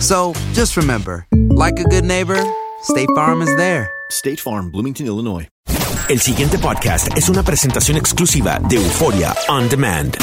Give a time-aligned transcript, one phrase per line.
[0.00, 2.42] So just remember, like a good neighbor,
[2.82, 3.90] State Farm is there.
[4.10, 5.48] State Farm, Bloomington, Illinois.
[6.08, 10.16] El siguiente podcast es una presentación exclusiva de Euforia On Demand.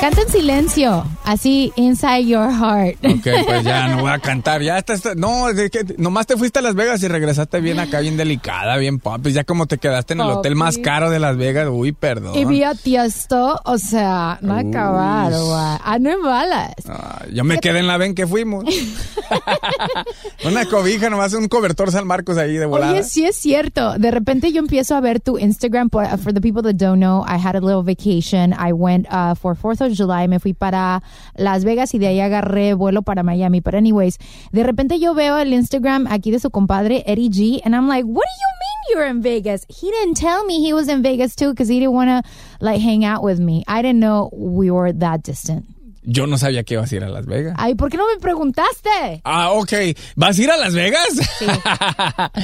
[0.00, 2.96] Canta en silencio, así inside your heart.
[3.04, 4.62] Ok, pues ya no voy a cantar.
[4.62, 5.02] Ya estás.
[5.16, 8.76] No, de que nomás te fuiste a Las Vegas y regresaste bien acá, bien delicada,
[8.76, 9.18] bien pop.
[9.20, 10.82] Pues ya como te quedaste en el hotel más Papi.
[10.84, 11.68] caro de Las Vegas.
[11.72, 12.38] Uy, perdón.
[12.38, 14.68] Y vi a Tiesto, o sea, no Uy.
[14.70, 15.78] acabar, güey.
[15.84, 16.74] Ah, no en balas.
[16.88, 18.64] Ah, yo me quedé en la ven que fuimos.
[20.44, 22.92] Una cobija, nomás un cobertor San Marcos ahí de volada.
[22.92, 23.98] Oye, sí es cierto.
[23.98, 25.90] De repente yo empiezo a ver tu Instagram.
[25.90, 28.52] For, for the people that don't know, I had a little vacation.
[28.52, 30.28] I went uh, for 4th of July.
[30.28, 31.02] Me fui para
[31.36, 33.60] Las Vegas y de ahí agarré vuelo para Miami.
[33.60, 34.18] But anyways,
[34.52, 37.60] de repente yo veo el Instagram aquí de su compadre, Eddie G.
[37.64, 39.64] And I'm like, what do you mean you're in Vegas?
[39.68, 42.80] He didn't tell me he was in Vegas too because he didn't want to like
[42.80, 43.64] hang out with me.
[43.66, 45.77] I didn't know we were that distant.
[46.10, 47.54] Yo no sabía que ibas a ir a Las Vegas.
[47.58, 49.20] Ay, ¿por qué no me preguntaste?
[49.24, 49.72] Ah, ok.
[50.16, 51.06] ¿Vas a ir a Las Vegas?
[51.38, 51.44] Sí.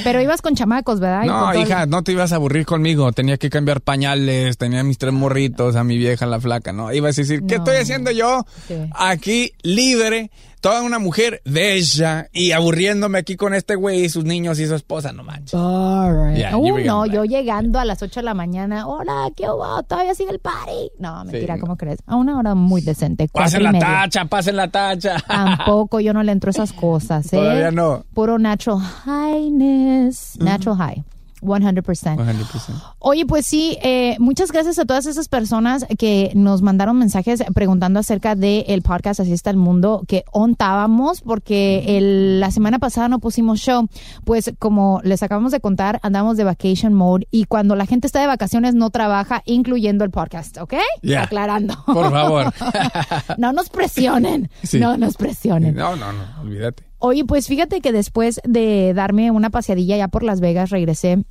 [0.03, 1.23] Pero ibas con chamacos, ¿verdad?
[1.23, 3.11] Y No, hija, no te ibas a aburrir conmigo.
[3.11, 6.93] Tenía que cambiar pañales, tenía mis tres morritos, a mi vieja, la flaca, ¿no?
[6.93, 8.75] Ibas a decir, ¿qué estoy haciendo yo Sí.
[8.93, 10.29] aquí libre?
[10.65, 14.73] Toda una mujer bella y aburriéndome aquí con este güey y sus niños y su
[14.73, 15.53] esposa, no manches.
[15.53, 16.37] Alright.
[16.37, 19.83] Yeah, Uh, no, yo llegando a las 8 de la mañana, hola, ¿qué hubo?
[19.83, 20.89] Todavía sigue el party.
[20.97, 21.99] No, mentira, ¿cómo crees?
[22.07, 23.27] A una hora muy decente.
[23.31, 23.85] Pasen la media.
[23.85, 25.17] tacha, pasen la tacha.
[25.27, 27.37] Tampoco, yo no le entro esas cosas, ¿eh?
[27.37, 28.03] Todavía no.
[28.15, 30.35] Puro natural highness.
[30.39, 31.03] Natural high.
[31.45, 31.83] 100%.
[32.17, 32.95] 100%.
[32.99, 37.99] Oye, pues sí, eh, muchas gracias a todas esas personas que nos mandaron mensajes preguntando
[37.99, 43.19] acerca del podcast Así está el mundo, que ontábamos, porque el- la semana pasada no
[43.19, 43.87] pusimos show.
[44.23, 48.19] Pues como les acabamos de contar, andamos de vacation mode y cuando la gente está
[48.21, 50.73] de vacaciones no trabaja, incluyendo el podcast, ¿ok?
[51.01, 51.23] Ya.
[51.23, 51.75] Aclarando.
[51.85, 52.53] Por favor.
[53.37, 54.49] no nos presionen.
[54.63, 54.79] Sí.
[54.79, 55.75] No nos presionen.
[55.75, 56.83] No, no, no, olvídate.
[56.99, 61.23] Oye, pues fíjate que después de darme una paseadilla ya por Las Vegas, regresé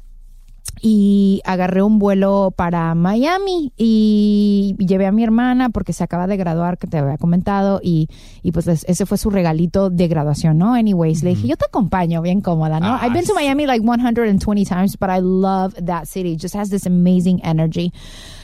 [0.83, 6.37] y agarré un vuelo para Miami y llevé a mi hermana porque se acaba de
[6.37, 8.09] graduar, que te había comentado, y,
[8.43, 10.75] y pues es- ese fue su regalito de graduación, ¿no?
[10.75, 12.89] Anyways, le dije, yo te acompaño, bien cómoda, ¿no?
[12.95, 16.33] Ah, I've been to Miami like 120 times, but I love that city.
[16.35, 17.93] It just has this amazing energy.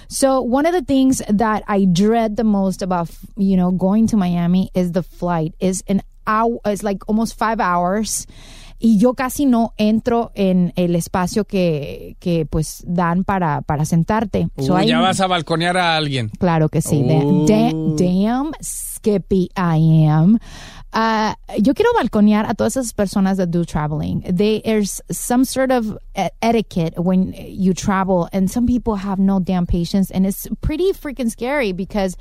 [0.09, 4.17] So one of the things that I dread the most about, you know, going to
[4.17, 5.55] Miami is the flight.
[5.61, 8.27] Is an hour, it's like almost five hours.
[8.83, 14.49] Y yo casi no entro en el espacio que, que pues dan para, para sentarte.
[14.59, 16.31] So Uy, I- ya vas a balconear a alguien.
[16.39, 17.03] Claro que sí.
[17.05, 17.47] Uh.
[17.47, 17.73] da-
[18.03, 20.39] damn Skippy I am.
[20.95, 24.23] uh, yo quiero balconear a todas esas personas that do traveling.
[24.23, 29.67] There's some sort of e- etiquette when you travel, and some people have no damn
[29.67, 32.17] patience, and it's pretty freaking scary because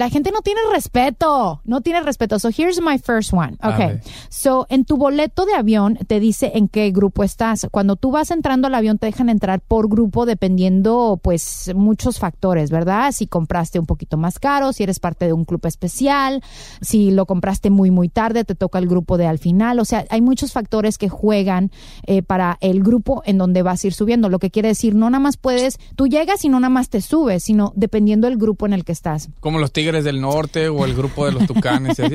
[0.00, 2.38] la gente no tiene respeto, no tiene respeto.
[2.38, 3.58] So here's my first one.
[3.62, 4.00] Okay.
[4.30, 7.66] So en tu boleto de avión te dice en qué grupo estás.
[7.70, 12.70] Cuando tú vas entrando al avión te dejan entrar por grupo dependiendo pues muchos factores,
[12.70, 13.12] ¿verdad?
[13.12, 16.42] Si compraste un poquito más caro, si eres parte de un club especial,
[16.80, 19.80] si lo compraste muy muy tarde te toca el grupo de al final.
[19.80, 21.70] O sea, hay muchos factores que juegan
[22.06, 24.30] eh, para el grupo en donde vas a ir subiendo.
[24.30, 27.02] Lo que quiere decir, no nada más puedes, tú llegas y no nada más te
[27.02, 29.28] subes, sino dependiendo del grupo en el que estás.
[29.40, 32.00] Como los Tigres del Norte o el grupo de los Tucanes.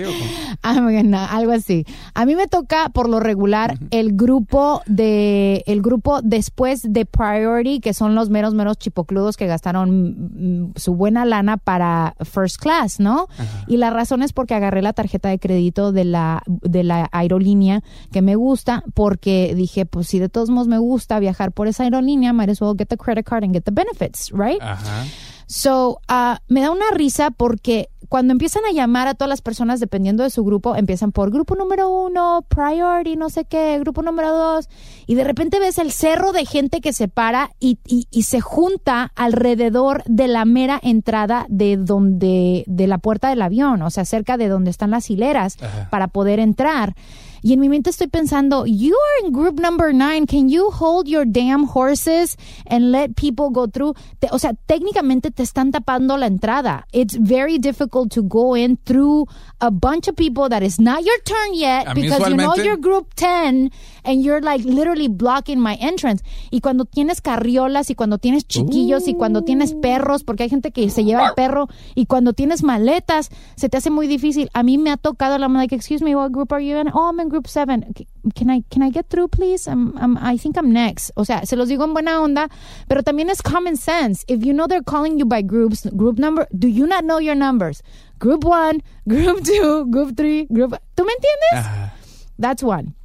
[0.63, 0.77] Ah,
[1.31, 1.86] algo así.
[2.13, 7.80] A mí me toca por lo regular el grupo de el grupo después de Priority,
[7.80, 13.00] que son los meros meros chipocludos que gastaron mm, su buena lana para first class,
[13.00, 13.27] ¿no?
[13.68, 17.83] Y la razón es porque agarré la tarjeta de crédito de la de la aerolínea
[18.12, 21.83] que me gusta porque dije, pues si de todos modos me gusta viajar por esa
[21.83, 24.62] aerolínea, might as well get the credit card and get the benefits, right?
[24.62, 25.06] Ajá.
[25.56, 29.80] So, ah, me da una risa porque cuando empiezan a llamar a todas las personas
[29.80, 34.36] dependiendo de su grupo, empiezan por grupo número uno, priority, no sé qué, grupo número
[34.36, 34.68] dos,
[35.07, 38.42] y de repente ves el cerro de gente que se para y, y- y se
[38.42, 44.04] junta alrededor de la mera entrada de donde, de la puerta del avión, o sea,
[44.04, 45.56] cerca de donde están las hileras
[45.90, 46.96] para poder entrar.
[47.45, 50.25] Y en mi mente estoy pensando, you are in group number nine.
[50.25, 53.94] Can you hold your damn horses and let people go through?
[54.19, 56.88] Te- o sea, técnicamente te están tapando la entrada.
[56.92, 59.27] It's very difficult to go in through
[59.62, 63.13] a bunch of people that is not your turn yet because you know you're group
[63.13, 63.69] 10
[64.03, 66.24] and you're like literally blocking my entrance.
[66.50, 70.71] Y cuando tienes carriolas y cuando tienes chiquillos y cuando tienes perros, porque hay gente
[70.71, 74.50] que se lleva el perro y cuando tienes maletas, se te hace muy difícil.
[74.53, 76.89] A mí me ha tocado la like, excuse me, what group are you in?
[76.92, 77.93] Oh, I'm in group 7.
[78.33, 79.67] Can I, can I get through, please?
[79.67, 81.11] I'm, I'm, I think I'm next.
[81.17, 82.49] O sea, se los digo en buena onda,
[82.87, 84.23] pero también es common sense.
[84.29, 87.35] If you know they're calling you by groups, group number, do you not know your
[87.35, 87.83] numbers?
[88.19, 90.79] Group 1, group 2, group 3, group...
[90.95, 91.91] ¿Tú me entiendes?
[92.39, 92.95] That's one.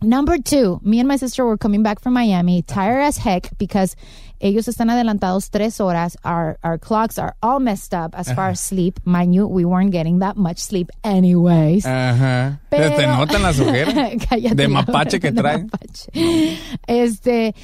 [0.00, 3.96] Number two, me and my sister were coming back from Miami, tired as heck because
[4.40, 6.16] ellos están adelantados tres horas.
[6.24, 9.00] Our our clocks are all messed up as far as sleep.
[9.04, 11.84] Mind you, we weren't getting that much sleep anyways.
[11.84, 12.60] Ajá.
[12.70, 13.94] Se te Pero- notan las ojeras.
[14.56, 15.58] De mapache que trae.
[15.64, 16.58] mapache.
[16.86, 17.54] Este,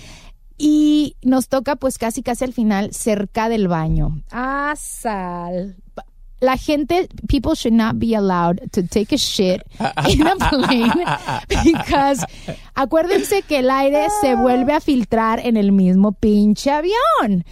[0.58, 4.22] y nos toca pues casi casi al final cerca del baño.
[4.32, 5.76] Ah, sal.
[6.40, 9.62] La gente, people should not be allowed to take a shit
[10.08, 10.92] in a plane
[11.48, 12.24] because
[12.74, 17.44] acuérdense que el aire se vuelve a filtrar en el mismo pinche avión.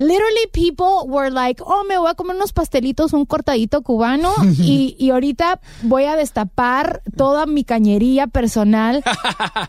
[0.00, 4.96] Literally people were like, oh, me voy a comer unos pastelitos, un cortadito cubano y,
[4.98, 9.04] y ahorita voy a destapar toda mi cañería personal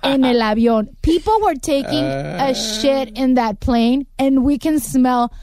[0.04, 0.90] en el avión.
[1.02, 5.34] People were taking a shit in that plane and we can smell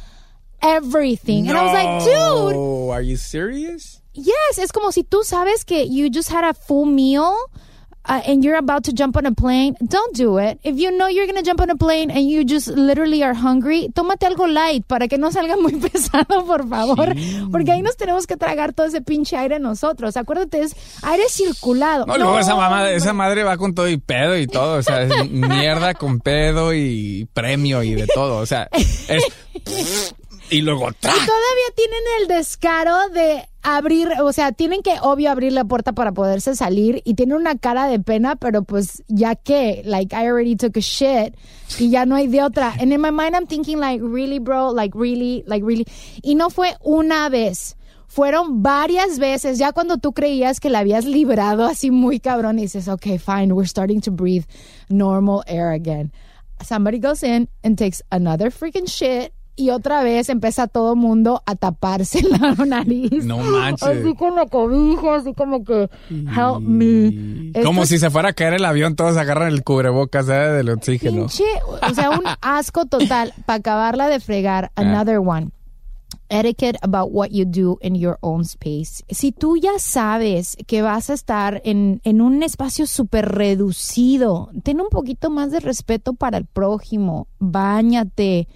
[0.63, 1.49] everything.
[1.49, 4.01] And I was like, dude, No, Are you serious?
[4.15, 7.37] Yes, es como si tú sabes que you just had a full meal
[8.05, 9.77] uh, and you're about to jump on a plane.
[9.87, 10.59] Don't do it.
[10.65, 13.35] If you know you're going to jump on a plane and you just literally are
[13.35, 17.15] hungry, tómate algo light para que no salga muy pesado, por favor.
[17.53, 20.17] Porque ahí nos tenemos que tragar todo ese pinche aire nosotros.
[20.17, 22.07] Acuérdate, es aire circulado.
[22.07, 24.79] No, luego esa, mamá, esa madre va con todo y pedo y todo.
[24.79, 28.39] O sea, es mierda con pedo y premio y de todo.
[28.39, 29.23] O sea, es.
[30.51, 30.89] Y luego.
[30.93, 31.13] ¡tra!
[31.13, 35.93] Y todavía tienen el descaro de abrir, o sea, tienen que obvio abrir la puerta
[35.93, 40.27] para poderse salir y tienen una cara de pena, pero pues ya que, like I
[40.27, 41.35] already took a shit
[41.79, 42.75] y ya no hay de otra.
[42.81, 45.87] And in my mind I'm thinking like, really bro, like really, like really.
[46.23, 47.77] Y no fue una vez.
[48.07, 52.63] Fueron varias veces, ya cuando tú creías que la habías librado así muy cabrón y
[52.63, 54.45] dices, okay, fine, we're starting to breathe
[54.89, 56.11] normal air again.
[56.65, 61.57] Somebody goes in and takes another freaking shit y otra vez empieza todo mundo a
[61.57, 63.25] taparse la nariz.
[63.25, 63.89] No manches.
[63.89, 67.53] Así con la cobija, así como que, help me.
[67.65, 70.33] Como si se fuera a caer el avión, todos agarran el cubrebocas ¿eh?
[70.33, 71.23] del oxígeno.
[71.23, 71.45] Pinche,
[71.83, 74.71] o sea, un asco total para acabarla de fregar.
[74.77, 74.83] Ah.
[74.83, 75.51] Another one.
[76.31, 79.03] Etiquette about what you do in your own space.
[79.09, 84.81] Si tú ya sabes que vas a estar en, en un espacio súper reducido, ten
[84.81, 87.29] un poquito más de respeto para el prójimo.
[87.39, 88.47] Báñate.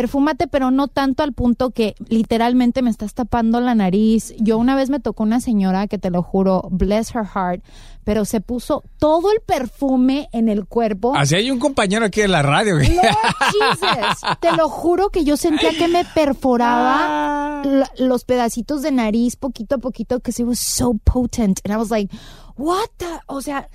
[0.00, 4.34] Perfúmate, pero no tanto al punto que literalmente me estás tapando la nariz.
[4.38, 7.64] Yo una vez me tocó una señora que te lo juro, bless her heart,
[8.04, 11.14] pero se puso todo el perfume en el cuerpo.
[11.16, 12.74] Así hay un compañero aquí en la radio.
[12.76, 18.92] Lord Jesus, te lo juro que yo sentía que me perforaba la- los pedacitos de
[18.92, 21.58] nariz poquito a poquito, que it was so potent.
[21.64, 22.14] And I was like,
[22.58, 23.06] what the?
[23.28, 23.66] O sea,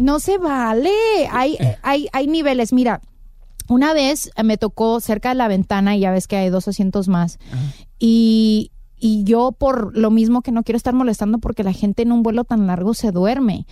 [0.00, 0.90] no se vale.
[1.30, 2.72] Hay, hay, hay niveles.
[2.72, 3.02] Mira,
[3.68, 6.68] una vez eh, me tocó cerca de la ventana y ya ves que hay dos
[6.68, 7.38] asientos más.
[7.98, 12.12] Y, y yo por lo mismo que no quiero estar molestando porque la gente en
[12.12, 13.66] un vuelo tan largo se duerme.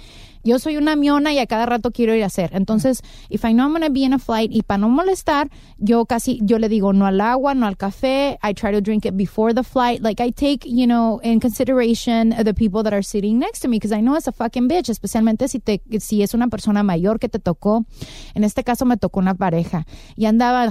[0.44, 2.50] Yo soy una miona y a cada rato quiero ir a hacer.
[2.52, 6.04] Entonces, if I know I'm gonna be in a flight y para no molestar, yo
[6.04, 8.38] casi, yo le digo no al agua, no al café.
[8.42, 10.02] I try to drink it before the flight.
[10.02, 13.78] Like I take, you know, in consideration the people that are sitting next to me
[13.78, 17.18] because I know it's a fucking bitch, especialmente si te, si es una persona mayor
[17.18, 17.86] que te tocó.
[18.34, 20.70] En este caso me tocó una pareja y andaba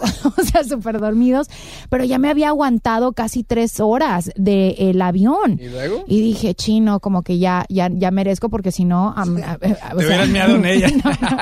[0.38, 1.48] o sea, súper dormidos,
[1.88, 5.58] pero ya me había aguantado casi tres horas del avión.
[5.60, 6.04] ¿Y luego?
[6.06, 9.14] Y dije, chino, como que ya, ya, ya merezco porque si no...
[9.16, 9.76] a- a- Te
[10.06, 10.88] hubieras meado en ella.
[11.04, 11.36] no, no.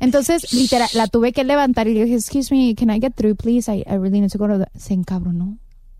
[0.00, 3.36] Entonces, literal, la tuve que levantar y le dije, excuse me, can I get through,
[3.36, 3.70] please?
[3.72, 5.58] I, I really need to go to the-" Se encabronó.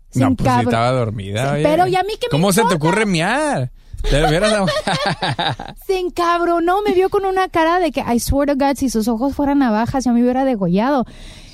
[0.09, 0.69] Se No, pues sí encabronó.
[0.69, 1.55] estaba dormida.
[1.57, 3.71] Sí, pero ya a mí qué me ¿Cómo se te ocurre miar?
[4.03, 4.21] Te.
[5.87, 9.07] Se encabronó, me vio con una cara de que, I swear to God, si sus
[9.07, 11.05] ojos fueran navajas, ya me hubiera degollado.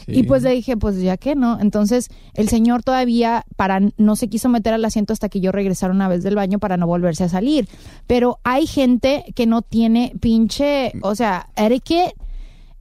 [0.07, 1.60] Y pues le dije, pues ya que no.
[1.60, 5.93] Entonces, el señor todavía para no se quiso meter al asiento hasta que yo regresara
[5.93, 7.67] una vez del baño para no volverse a salir.
[8.07, 12.13] Pero hay gente que no tiene pinche, o sea, etiquette.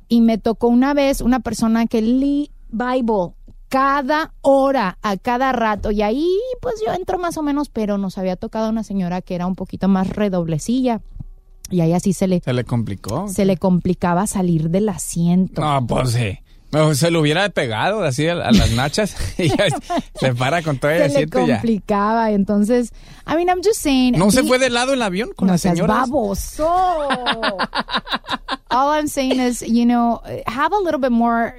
[0.09, 3.35] Y me tocó una vez una persona que lee Bible
[3.69, 5.91] cada hora, a cada rato.
[5.91, 6.29] Y ahí,
[6.61, 9.55] pues yo entro más o menos, pero nos había tocado una señora que era un
[9.55, 11.01] poquito más redoblecilla.
[11.71, 13.29] Y ahí así se le, Se le complicó.
[13.29, 15.63] se le complicaba salir del asiento.
[15.63, 16.39] No, pues sí.
[16.73, 19.67] No, se lo hubiera pegado así a, a las nachas y ya
[20.19, 21.57] se para con todo el se le asiento ya.
[21.57, 22.31] complicaba.
[22.31, 22.93] Entonces,
[23.27, 24.13] I mean, I'm just saying.
[24.19, 26.09] ¿No se fue de lado el avión con no señoras?
[26.09, 26.67] baboso.
[28.71, 31.55] All I'm saying is, you know, have a little bit more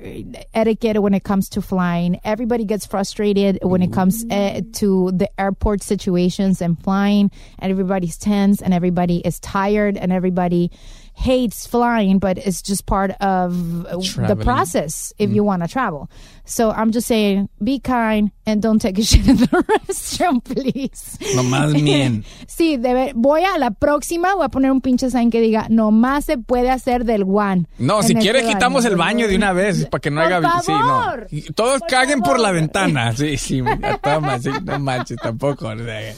[0.55, 2.19] etiquette when it comes to flying.
[2.23, 7.29] Everybody gets frustrated when it comes uh, to the airport situations and flying.
[7.59, 10.71] And everybody's tense and everybody is tired and everybody
[11.15, 14.39] hates flying, but it's just part of uh, the Traveling.
[14.43, 16.09] process if you want to travel.
[16.45, 21.17] So I'm just saying, be kind and don't take a shit in the restroom, please.
[21.35, 22.25] Nomás bien.
[22.47, 26.25] Sí, debe- voy a la próxima, voy a poner un pinche sign que diga, nomás
[26.25, 27.67] se puede hacer del one.
[27.77, 29.03] No, si este quiere quitamos el baño.
[29.23, 30.61] baño de una vez para que no Por haga...
[30.61, 30.79] Sí, no.
[30.79, 31.27] favor.
[31.55, 32.61] Todos Por caguen por la favor.
[32.61, 33.13] ventana.
[33.23, 33.61] Sí, sí.
[34.01, 35.67] Toma, sí, no manches tampoco.
[35.67, 36.13] o sea,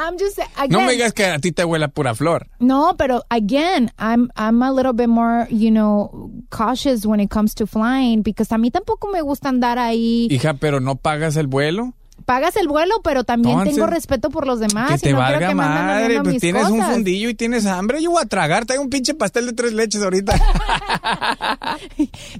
[0.00, 2.46] I'm just, again, No me digas que a ti te huele pura flor.
[2.58, 7.54] No, pero again, I'm I'm a little bit more, you know, cautious when it comes
[7.56, 10.26] to flying because a mí tampoco me gusta andar ahí.
[10.30, 11.92] Hija, pero no pagas el vuelo.
[12.26, 14.88] Pagas el vuelo, pero también Entonces, tengo respeto por los demás.
[14.90, 18.02] que y te no quiero valga que madre, pues tienes un fundillo y tienes hambre.
[18.02, 20.34] Yo voy a tragar, traigo un pinche pastel de tres leches ahorita.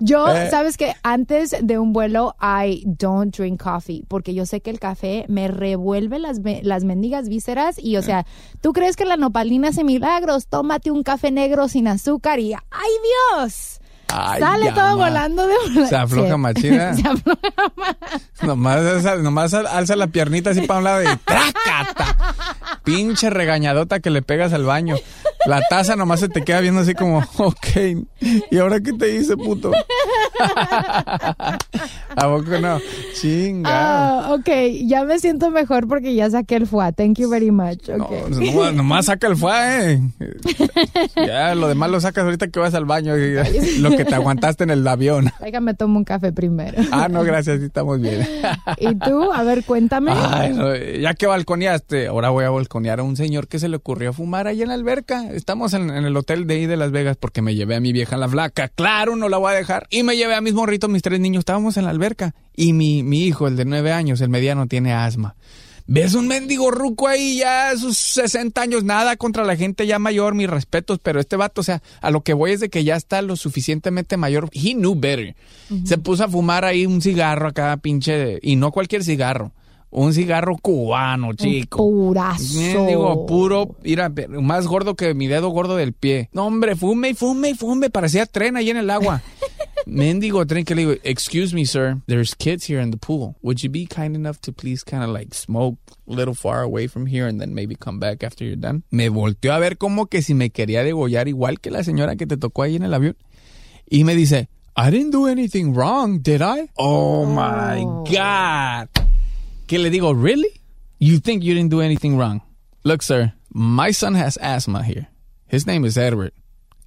[0.00, 0.48] Yo, Eh.
[0.50, 4.78] sabes que antes de un vuelo, I don't drink coffee, porque yo sé que el
[4.78, 8.26] café me revuelve las, las mendigas vísceras y, o sea,
[8.60, 12.60] tú crees que la nopalina hace milagros, tómate un café negro sin azúcar y, ¡ay
[13.38, 13.79] Dios!
[14.12, 15.08] Ay, Sale todo ma.
[15.08, 16.94] volando de Se afloja machina.
[16.96, 17.40] Se afloja
[17.76, 17.96] más.
[18.42, 22.34] Nomás, alza, nomás al- alza la piernita así para un lado y ¡trácata!
[22.84, 24.96] Pinche regañadota que le pegas al baño.
[25.46, 27.66] La taza nomás se te queda viendo así como, ok,
[28.50, 29.70] ¿y ahora qué te hice, puto?
[32.16, 32.78] ¿A poco no?
[33.14, 33.70] Chinga.
[33.70, 34.48] Ah, ok,
[34.84, 36.92] ya me siento mejor porque ya saqué el foie.
[36.92, 37.88] Thank you very much.
[37.88, 38.20] No, Okay.
[38.26, 40.00] pues nomás, nomás saca el fuá, eh.
[41.16, 43.16] Ya, lo demás lo sacas ahorita que vas al baño.
[43.16, 45.30] y- Lo que te aguantaste en el avión.
[45.40, 46.82] Déjame tomo un café primero.
[46.90, 48.26] Ah, no, gracias, sí estamos bien.
[48.78, 49.32] ¿Y tú?
[49.32, 50.12] A ver, cuéntame.
[50.14, 53.76] Ay, no, ya que balconeaste, ahora voy a balconear a un señor que se le
[53.76, 55.28] ocurrió fumar ahí en la alberca.
[55.30, 57.92] Estamos en, en el hotel de ahí de Las Vegas porque me llevé a mi
[57.92, 58.68] vieja la flaca.
[58.68, 59.86] Claro, no la voy a dejar.
[59.90, 61.40] Y me llevé a mis morritos, mis tres niños.
[61.40, 62.34] Estábamos en la alberca.
[62.56, 65.36] Y mi, mi hijo, el de nueve años, el mediano, tiene asma.
[65.92, 68.84] ¿Ves un mendigo ruco ahí ya a sus 60 años?
[68.84, 72.20] Nada contra la gente ya mayor, mis respetos, pero este vato, o sea, a lo
[72.20, 74.48] que voy es de que ya está lo suficientemente mayor.
[74.52, 75.34] He knew better.
[75.84, 79.52] Se puso a fumar ahí un cigarro acá, pinche, y no cualquier cigarro.
[79.90, 81.78] Un cigarro cubano, chico.
[81.78, 82.58] Purazo.
[82.58, 86.28] Bien, digo, puro, mira, más gordo que mi dedo gordo del pie.
[86.32, 89.20] No, hombre, fume y fume y fume, parecía tren ahí en el agua.
[89.86, 93.34] Mendigo tren que le digo, excuse me, sir, there's kids here in the pool.
[93.42, 96.86] Would you be kind enough to please kind of like smoke a little far away
[96.86, 98.84] from here and then maybe come back after you're done?
[98.90, 102.26] Me volteó a ver como que si me quería degollar igual que la señora que
[102.26, 103.16] te tocó ahí en el avión.
[103.88, 106.70] Y me dice, I didn't do anything wrong, did I?
[106.76, 108.99] Oh, my God.
[109.70, 110.12] ¿Qué le digo?
[110.12, 110.60] Really?
[110.98, 112.42] You think you didn't do anything wrong?
[112.82, 115.06] Look, sir, my son has asthma here.
[115.46, 116.32] His name is Edward.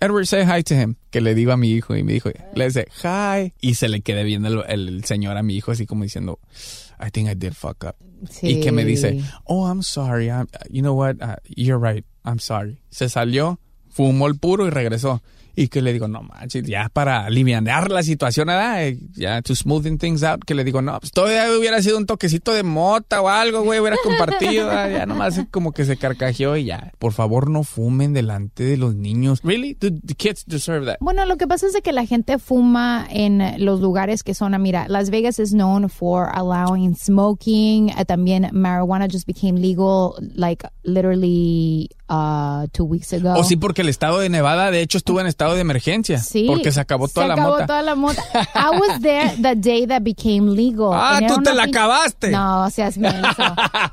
[0.01, 0.97] Edward, say hi to him.
[1.09, 3.53] Que le digo a mi hijo y mi hijo le dice hi.
[3.61, 6.39] Y se le queda viendo el, el señor a mi hijo así como diciendo,
[6.99, 7.95] I think I did fuck up.
[8.41, 10.29] Y que me dice, oh, I'm sorry.
[10.29, 11.21] I'm, you know what?
[11.21, 12.03] Uh, you're right.
[12.25, 12.81] I'm sorry.
[12.89, 15.21] Se salió, fumó el puro y regresó.
[15.55, 18.87] Y que le digo, no manches, ya para aliviar la situación, ¿verdad?
[18.87, 22.05] Eh, Ya, to smoothing things out, que le digo, no, pues todavía hubiera sido un
[22.07, 24.89] toquecito de mota o algo, güey, hubiera compartido, ¿verdad?
[24.91, 26.91] ya nomás como que se carcajeó y ya.
[26.97, 29.41] Por favor, no fumen delante de los niños.
[29.43, 29.75] Really?
[29.75, 30.97] The kids deserve that?
[30.99, 34.59] Bueno, lo que pasa es de que la gente fuma en los lugares que son,
[34.61, 40.67] mira, Las Vegas is known for allowing smoking, eh, también marijuana just became legal, like,
[40.83, 43.33] literally uh, two weeks ago.
[43.35, 46.17] O sí, porque el estado de Nevada, de hecho, estuvo en estado de emergencia.
[46.19, 46.45] Sí.
[46.47, 47.67] Porque se acabó toda se la acabó mota.
[47.67, 48.23] toda la mota.
[48.55, 50.91] I was there the day that became legal.
[50.93, 52.31] Ah, tú te la acabaste.
[52.31, 53.43] No, seas menso.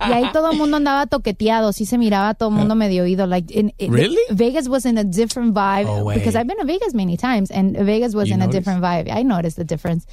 [0.09, 1.73] y ahí todo el mundo andaba toqueteado.
[1.73, 3.27] Sí se miraba todo el mundo medio oído.
[3.27, 4.21] Like, in, in- Really?
[4.31, 5.87] Vegas was in a different vibe.
[5.89, 8.83] Oh, because I've been to Vegas many times and Vegas was You in a different
[8.83, 9.11] vibe.
[9.11, 10.07] I noticed the difference.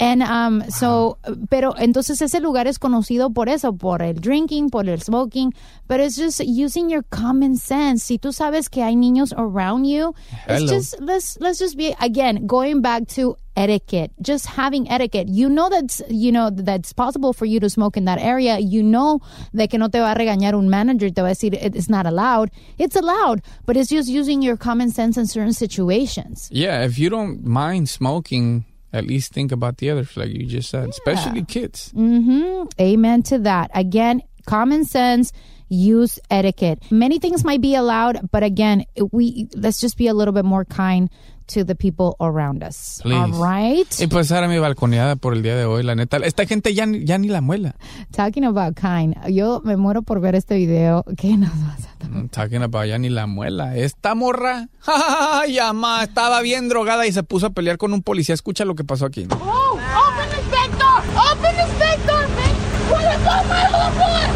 [0.00, 1.18] And um, so,
[1.50, 5.52] pero entonces ese lugar es conocido por eso, por el drinking, por el smoking,
[5.88, 8.02] but it's just using your common sense.
[8.02, 10.14] Si tú sabes que hay niños around you,
[10.48, 10.72] it's Hello.
[10.72, 15.28] just let's let's just be again going back to etiquette just having etiquette.
[15.28, 18.58] You know that's you know that's possible for you to smoke in that area.
[18.58, 19.20] You know
[19.54, 22.06] de que no te va a regañar un manager te va a decir it's not
[22.06, 22.50] allowed.
[22.78, 26.48] It's allowed but it's just using your common sense in certain situations.
[26.50, 30.70] Yeah, if you don't mind smoking, at least think about the others, like you just
[30.70, 31.90] said, especially kids.
[31.92, 33.70] hmm Amen to that.
[33.74, 35.32] Again, common sense.
[35.68, 36.82] Use etiquette.
[36.90, 40.64] Many things might be allowed, but again, we let's just be a little bit more
[40.64, 41.08] kind
[41.54, 43.00] to the people around us.
[43.02, 43.16] Please.
[43.16, 43.86] All right.
[44.00, 46.16] Y pues era mi balconeada por el día de hoy, la neta.
[46.18, 47.74] Esta gente ya, ni- ya ni la muela.
[48.12, 51.04] Talking about kind, yo me muero por ver este video.
[51.16, 53.76] ¿Qué nos vas a I'm talking about ya ni la muela.
[53.76, 58.34] Esta morra, ay, ama, estaba bien drogada y se puso a pelear con un policía.
[58.34, 59.26] Escucha lo que pasó aquí.
[59.30, 61.02] Oh, open this back door!
[61.32, 62.90] Open this back door, bitch!
[62.90, 64.26] What about my little boy?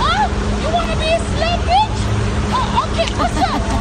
[0.00, 0.28] Huh?
[0.62, 1.98] You wanna be a slick bitch?
[2.52, 3.73] Oh, okay, what's up?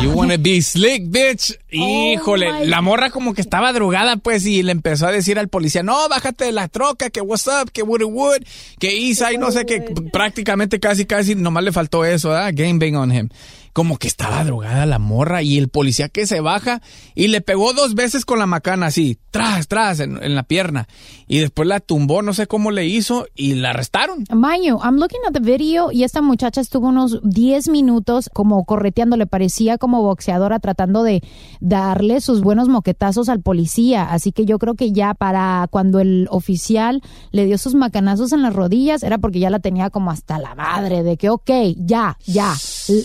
[0.00, 1.58] You wanna be slick, bitch.
[1.70, 5.48] Híjole, my- la morra como que estaba drogada, pues, y le empezó a decir al
[5.48, 8.42] policía, no, bájate de la troca, que what's up, que would wood,
[8.78, 9.80] que Isa y no sé qué.
[10.12, 12.52] Prácticamente casi, casi, nomás le faltó eso, ¿verdad?
[12.54, 13.28] Game bang on him.
[13.74, 16.80] Como que estaba drogada la morra y el policía que se baja
[17.14, 20.88] y le pegó dos veces con la macana así, tras, tras, en, en la pierna.
[21.26, 24.24] Y después la tumbó, no sé cómo le hizo y la arrestaron.
[24.62, 29.16] You, I'm looking at the video y esta muchacha estuvo unos 10 minutos como correteando,
[29.16, 31.22] le parecía como boxeadora tratando de
[31.60, 34.04] darle sus buenos moquetazos al policía.
[34.04, 38.42] Así que yo creo que ya para cuando el oficial le dio sus macanazos en
[38.42, 42.16] las rodillas era porque ya la tenía como hasta la madre de que, ok, ya,
[42.24, 42.54] ya,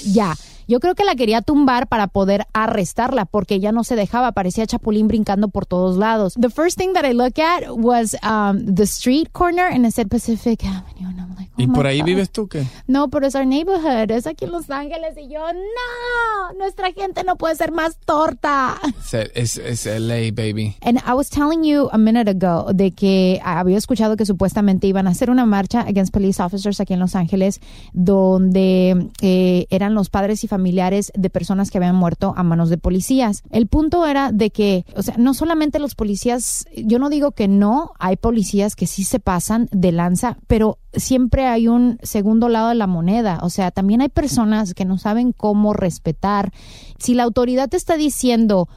[0.05, 0.35] ya.
[0.69, 4.67] Yo creo que la quería tumbar para poder arrestarla porque ya no se dejaba, parecía
[4.67, 6.35] chapulín brincando por todos lados.
[6.39, 10.09] The first thing that I look at was um, the street corner and it said
[10.11, 12.05] Pacific Avenue and I'm like, oh ¿Y por ahí God.
[12.05, 12.67] vives tú qué?
[12.85, 17.23] No, pero es our neighborhood, es aquí en Los Ángeles y yo, no, nuestra gente
[17.23, 18.79] no puede ser más torta.
[19.33, 20.75] Es, es, es LA, baby.
[20.83, 25.07] And I was telling you a minute ago de que había escuchado que supuestamente iban
[25.07, 27.59] a hacer una marcha against police officers aquí en Los Ángeles,
[27.91, 32.77] donde eh, eran los padres y familiares de personas que habían muerto a manos de
[32.77, 33.43] policías.
[33.51, 37.47] El punto era de que, o sea, no solamente los policías, yo no digo que
[37.47, 42.69] no, hay policías que sí se pasan de lanza, pero siempre hay un segundo lado
[42.69, 43.39] de la moneda.
[43.41, 46.51] O sea, también hay personas que no saben cómo respetar.
[46.97, 48.67] Si la autoridad te está diciendo,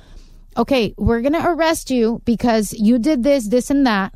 [0.56, 4.12] okay, we're going to arrest you because you did this, this and that.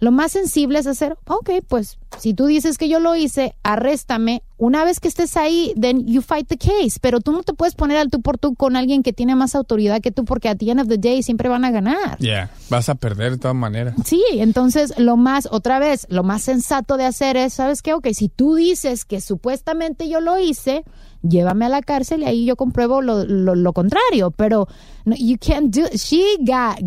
[0.00, 4.42] Lo más sensible es hacer, ok, pues si tú dices que yo lo hice, arréstame.
[4.56, 6.98] Una vez que estés ahí, then you fight the case.
[7.00, 9.54] Pero tú no te puedes poner al tú por tú con alguien que tiene más
[9.54, 12.18] autoridad que tú porque at the end of the day siempre van a ganar.
[12.18, 13.94] Yeah, vas a perder de todas maneras.
[14.04, 17.94] Sí, entonces lo más, otra vez, lo más sensato de hacer es, ¿sabes qué?
[17.94, 20.84] Ok, si tú dices que supuestamente yo lo hice,
[21.22, 24.30] llévame a la cárcel y ahí yo compruebo lo, lo, lo contrario.
[24.30, 24.66] Pero
[25.04, 26.78] no, you can't do, she got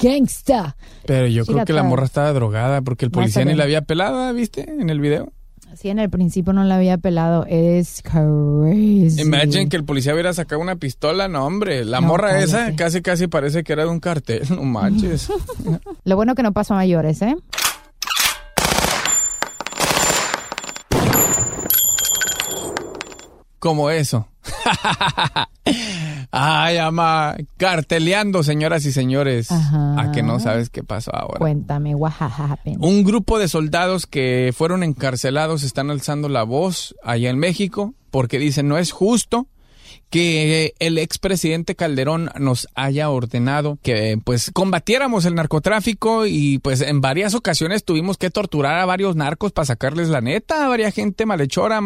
[0.00, 0.76] gangsta.
[1.06, 3.82] Pero yo She creo que la morra estaba drogada porque el policía ni la había
[3.82, 4.70] pelada, ¿viste?
[4.70, 5.32] En el video.
[5.72, 7.46] Así en el principio no la había pelado.
[7.48, 9.20] Es crazy.
[9.20, 13.02] Imagine que el policía hubiera sacado una pistola, no hombre, la No, morra esa casi
[13.02, 15.28] casi parece que era de un cartel, no manches.
[16.04, 17.36] Lo bueno que no pasó a mayores, ¿eh?
[23.60, 24.26] Como eso.
[26.32, 29.52] Ay, ama, carteleando, señoras y señores.
[29.52, 30.00] Ajá.
[30.00, 31.38] A que no sabes qué pasó ahora.
[31.38, 32.78] Cuéntame, what happened?
[32.80, 38.38] Un grupo de soldados que fueron encarcelados están alzando la voz allá en México porque
[38.38, 39.46] dicen no es justo
[40.10, 47.00] que el expresidente Calderón nos haya ordenado que pues combatiéramos el narcotráfico y pues en
[47.00, 51.26] varias ocasiones tuvimos que torturar a varios narcos para sacarles la neta, a varias gente
[51.26, 51.80] malhechora,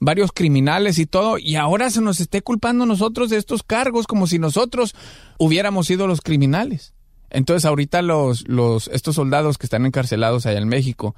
[0.00, 4.26] varios criminales y todo, y ahora se nos esté culpando nosotros de estos cargos como
[4.26, 4.94] si nosotros
[5.38, 6.94] hubiéramos sido los criminales.
[7.30, 11.14] Entonces ahorita los, los, estos soldados que están encarcelados allá en México,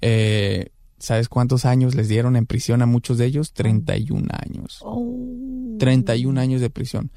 [0.00, 0.70] eh,
[1.02, 3.52] ¿sabes cuántos años les dieron en prisión a muchos de ellos?
[3.52, 4.80] 31 años.
[4.82, 5.76] Oh.
[5.78, 7.10] 31 años de prisión.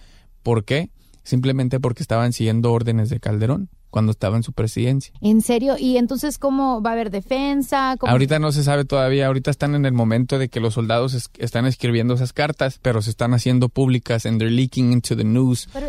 [0.44, 0.90] ¿Por qué?
[1.24, 5.14] Simplemente porque estaban siguiendo órdenes de Calderón cuando estaba en su presidencia.
[5.22, 5.76] ¿En serio?
[5.80, 7.96] ¿Y entonces cómo va a haber defensa?
[7.98, 11.14] ¿Cómo- Ahorita no se sabe todavía, ahorita están en el momento de que los soldados
[11.14, 15.24] es- están escribiendo esas cartas, pero se están haciendo públicas and they're leaking into the
[15.24, 15.70] news.
[15.72, 15.88] Pero,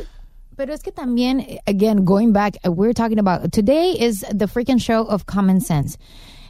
[0.54, 4.78] pero es que también, eh, again, going back, we're talking about, today is the freaking
[4.78, 5.98] show of common sense.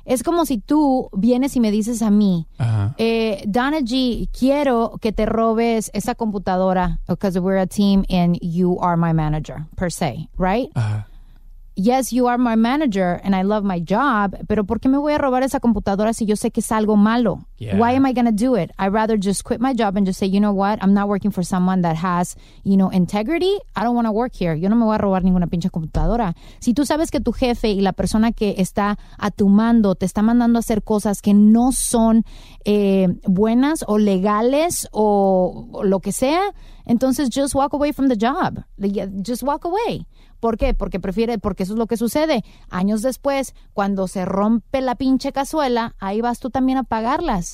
[0.07, 2.95] Es como si tú vienes y me dices a mí, Ajá.
[2.97, 8.79] eh, Donna G, quiero que te robes esa computadora because we're a team and you
[8.81, 10.71] are my manager, per se, right?
[10.75, 11.09] Ajá.
[11.75, 15.13] yes, you are my manager and I love my job, pero ¿por qué me voy
[15.13, 17.41] a robar esa computadora si yo sé que es algo malo?
[17.59, 17.79] Yeah.
[17.79, 18.71] Why am I going to do it?
[18.79, 21.31] I'd rather just quit my job and just say, you know what, I'm not working
[21.31, 23.57] for someone that has, you know, integrity.
[23.75, 24.55] I don't want to work here.
[24.55, 26.35] Yo no me voy a robar ninguna pinche computadora.
[26.61, 30.05] Si tú sabes que tu jefe y la persona que está a tu mando te
[30.05, 32.25] está mandando a hacer cosas que no son
[32.65, 36.43] eh, buenas o legales o, o lo que sea,
[36.85, 38.65] entonces just walk away from the job.
[39.27, 40.07] Just walk away.
[40.41, 40.75] ¿Por qué?
[40.75, 42.45] Porque prefiere, porque eso es lo que sucede.
[42.71, 47.46] Años después, cuando se rompe la pinche cazuela, ahí vas tú también a pagarlas.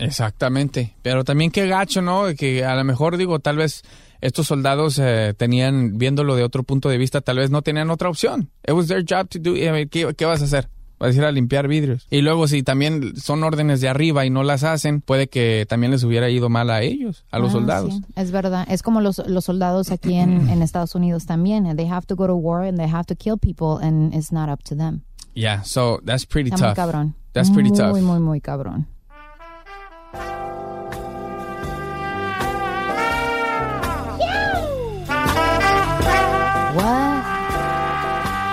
[0.00, 0.94] Exactamente.
[1.02, 2.24] Pero también qué gacho, ¿no?
[2.36, 3.82] Que a lo mejor, digo, tal vez
[4.20, 8.08] estos soldados eh, tenían, viéndolo de otro punto de vista, tal vez no tenían otra
[8.08, 8.50] opción.
[8.66, 9.56] It was their job to do.
[9.56, 10.68] I mean, ¿qué, qué vas a hacer?
[10.98, 12.06] Vas a ir a limpiar vidrios.
[12.10, 15.92] Y luego, si también son órdenes de arriba y no las hacen, puede que también
[15.92, 17.94] les hubiera ido mal a ellos, a los Ah, soldados.
[17.94, 18.66] sí, es verdad.
[18.70, 21.74] Es como los, los soldados aquí en, en Estados Unidos también.
[21.74, 24.50] They have to go to war and they have to kill people and it's not
[24.50, 25.00] up to them.
[25.32, 26.76] Yeah, so that's pretty Está muy tough.
[26.76, 27.14] cabrón.
[27.32, 27.90] That's pretty muy, tough.
[27.92, 28.86] Muy, muy, muy cabrón.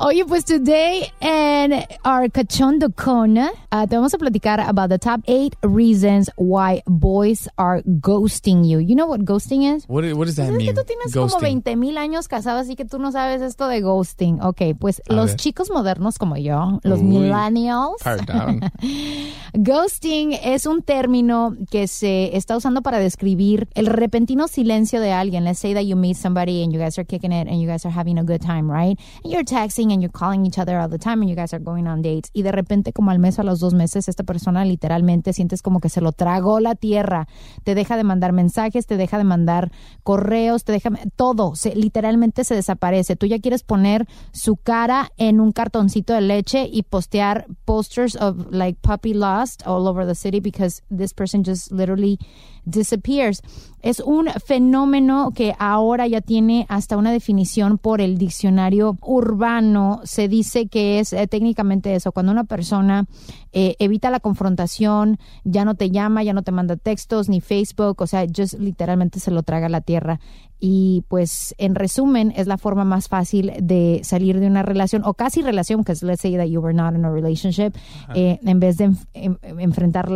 [0.00, 1.72] Oye, pues today en
[2.04, 7.48] our Cachondo Cona, uh, te vamos a platicar about the top eight reasons why boys
[7.56, 8.78] are ghosting you.
[8.78, 9.86] You know what ghosting is?
[9.88, 10.66] What, what does that Pues es mean?
[10.68, 11.62] que tú tienes como Ghosting.
[11.64, 14.40] 20 mil años casado, así que tú no sabes esto de ghosting.
[14.40, 15.36] Ok, pues A los ver.
[15.36, 17.04] chicos modernos como yo, los Uy.
[17.06, 17.96] millennials,
[19.54, 25.42] ghosting es un término que se está usando para describir el repentino silencio de alguien.
[25.44, 27.84] Let's say that you meet somebody and you guys are kicking it and you guys
[27.84, 28.96] are having a good time, right?
[29.24, 31.62] And you're texting and you're calling each other all the time and you guys are
[31.62, 32.30] going on dates.
[32.32, 35.62] Y de repente, como al mes o a los dos meses, esta persona literalmente sientes
[35.62, 37.28] como que se lo tragó la tierra.
[37.64, 39.72] Te deja de mandar mensajes, te deja de mandar
[40.02, 41.54] correos, te deja todo.
[41.54, 43.16] Se, literalmente se desaparece.
[43.16, 48.50] Tú ya quieres poner su cara en un cartoncito de leche y postear posters of
[48.50, 52.18] like puppy lost all over the city because this person just literally
[52.64, 53.42] disappears.
[53.80, 60.00] Es un fenómeno que ahora ya tiene hasta una definición por el diccionario urbano.
[60.04, 63.06] Se dice que es eh, técnicamente eso, cuando una persona
[63.52, 68.00] eh, evita la confrontación, ya no te llama, ya no te manda textos ni Facebook,
[68.00, 70.20] o sea, just literalmente se lo traga la tierra.
[70.60, 75.14] Y pues en resumen es la forma más fácil de salir de una relación o
[75.14, 77.76] casi relación, because let's say that you were not in a relationship,
[78.14, 80.08] eh, en vez de enf- em- enfrentar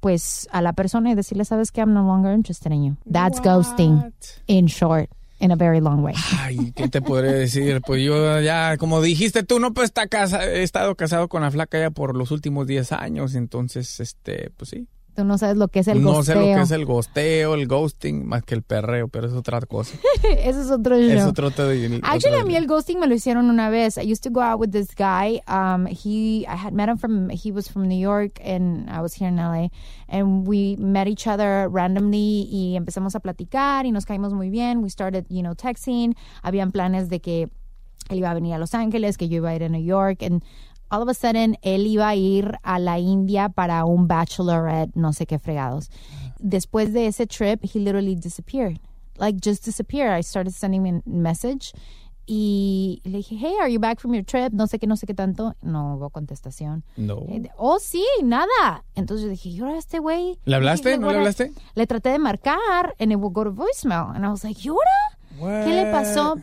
[0.00, 2.96] pues a la persona y decirle, sabes que I'm no longer interested in you.
[3.10, 4.12] That's ghosting
[4.46, 6.14] in short, in a very long way.
[6.38, 7.80] Ay, ¿qué te podré decir?
[7.86, 11.50] Pues yo ya, como dijiste tú, no, pues está casa, he estado casado con la
[11.50, 14.86] flaca ya por los últimos 10 años, entonces, este, pues sí.
[15.20, 16.22] Tú no sabes lo que es el no ghosteo.
[16.34, 19.60] sé lo que es el gosteo, el ghosting, más que el perreo, pero es otra
[19.60, 19.98] cosa.
[20.22, 21.10] Ese es otro show.
[21.10, 23.98] es otro te- Actually, a mí el ghosting me lo hicieron una vez.
[23.98, 25.42] I used to go out with this guy.
[25.46, 29.12] Um, he, I had met him from, he was from New York and I was
[29.12, 29.68] here in LA.
[30.08, 34.82] And we met each other randomly y empezamos a platicar y nos caímos muy bien.
[34.82, 36.14] We started, you know, texting.
[36.42, 37.48] Habían planes de que
[38.08, 40.22] él iba a venir a Los Ángeles, que yo iba a ir a New York.
[40.22, 40.42] And
[40.90, 45.12] all of a sudden, él iba a ir a la India para un bachelorette, no
[45.12, 45.88] sé qué fregados.
[46.38, 48.78] Después de ese trip, he literally disappeared.
[49.18, 50.10] Like, just disappeared.
[50.18, 51.72] I started sending him a message
[52.26, 54.52] y le dije, hey, are you back from your trip?
[54.52, 55.54] No sé qué, no sé qué tanto.
[55.62, 56.84] No hubo contestación.
[56.96, 57.24] No.
[57.28, 58.84] Eh, Oh, sí, nada.
[58.94, 60.38] Entonces yo dije, ¿y ahora este güey?
[60.44, 60.90] ¿Le hablaste?
[60.90, 61.52] Dije, ¿No le hablaste?
[61.74, 64.10] Le traté de marcar and it would go to voicemail.
[64.14, 65.64] And I was like, ¿y ahora?
[65.64, 66.36] ¿Qué le pasó?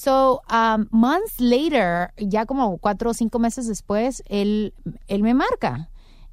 [0.00, 4.72] So, um, months later, ya como cuatro o cinco meses después, él,
[5.08, 5.90] él me marca.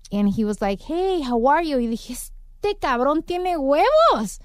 [0.09, 1.77] And he was like, hey, how are you?
[1.77, 4.39] Y dije, este cabrón tiene huevos.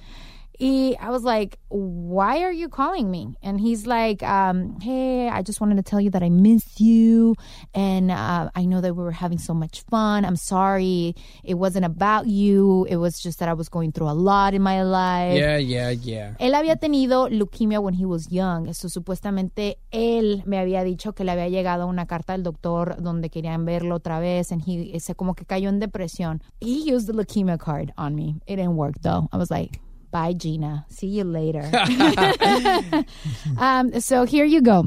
[0.62, 3.34] Y I was like, why are you calling me?
[3.42, 7.34] And he's like, um, hey, I just wanted to tell you that I miss you.
[7.74, 10.24] And uh, I know that we were having so much fun.
[10.24, 11.16] I'm sorry.
[11.42, 12.86] It wasn't about you.
[12.88, 15.36] It was just that I was going through a lot in my life.
[15.36, 16.36] Yeah, yeah, yeah.
[16.38, 18.68] Él había tenido leukemia when he was young.
[18.68, 23.30] Eso supuestamente él me había dicho que le había llegado una carta del doctor donde
[23.30, 26.40] querían verlo otra vez and he se como que cayó en depresión.
[26.60, 28.36] He used the leukemia card on me.
[28.46, 29.28] It didn't work though.
[29.32, 29.80] I was like,
[30.12, 30.86] "Bye Gina.
[30.88, 31.66] See you later."
[33.58, 34.84] um, so here you go.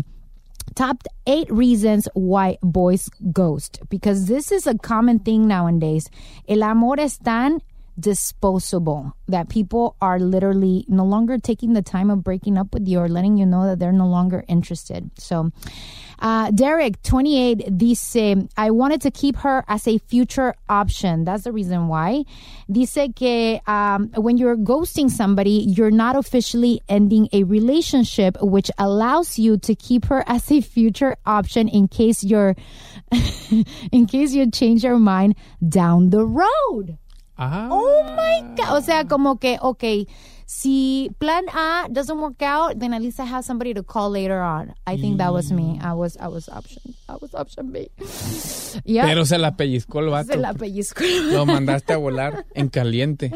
[0.76, 6.10] Top eight reasons why boys ghost because this is a common thing nowadays.
[6.48, 7.62] El amor es tan
[8.00, 13.00] disposable that people are literally no longer taking the time of breaking up with you
[13.00, 15.10] or letting you know that they're no longer interested.
[15.18, 15.52] So,
[16.20, 18.16] uh, Derek, 28, dice,
[18.58, 21.26] I wanted to keep her as a future option.
[21.26, 22.24] That's the reason why.
[22.72, 29.38] Dice que um, when you're ghosting somebody, you're not officially ending a relationship, which allows
[29.38, 32.56] you to keep her as a future option in case you're,
[33.92, 35.36] in case you change your mind
[35.68, 36.98] down the road.
[37.38, 37.68] Ah.
[37.70, 38.78] Oh my God.
[38.78, 40.08] O sea, como que, okay,
[40.46, 44.42] si plan A doesn't work out, then at least I have somebody to call later
[44.42, 44.74] on.
[44.86, 45.80] I think that was me.
[45.82, 47.90] I was, I was option, I was option B.
[48.84, 49.06] Yeah.
[49.06, 50.34] Pero se la pellizcó el vato.
[50.34, 51.06] Se la pellizcó.
[51.32, 53.32] Lo mandaste a volar en caliente.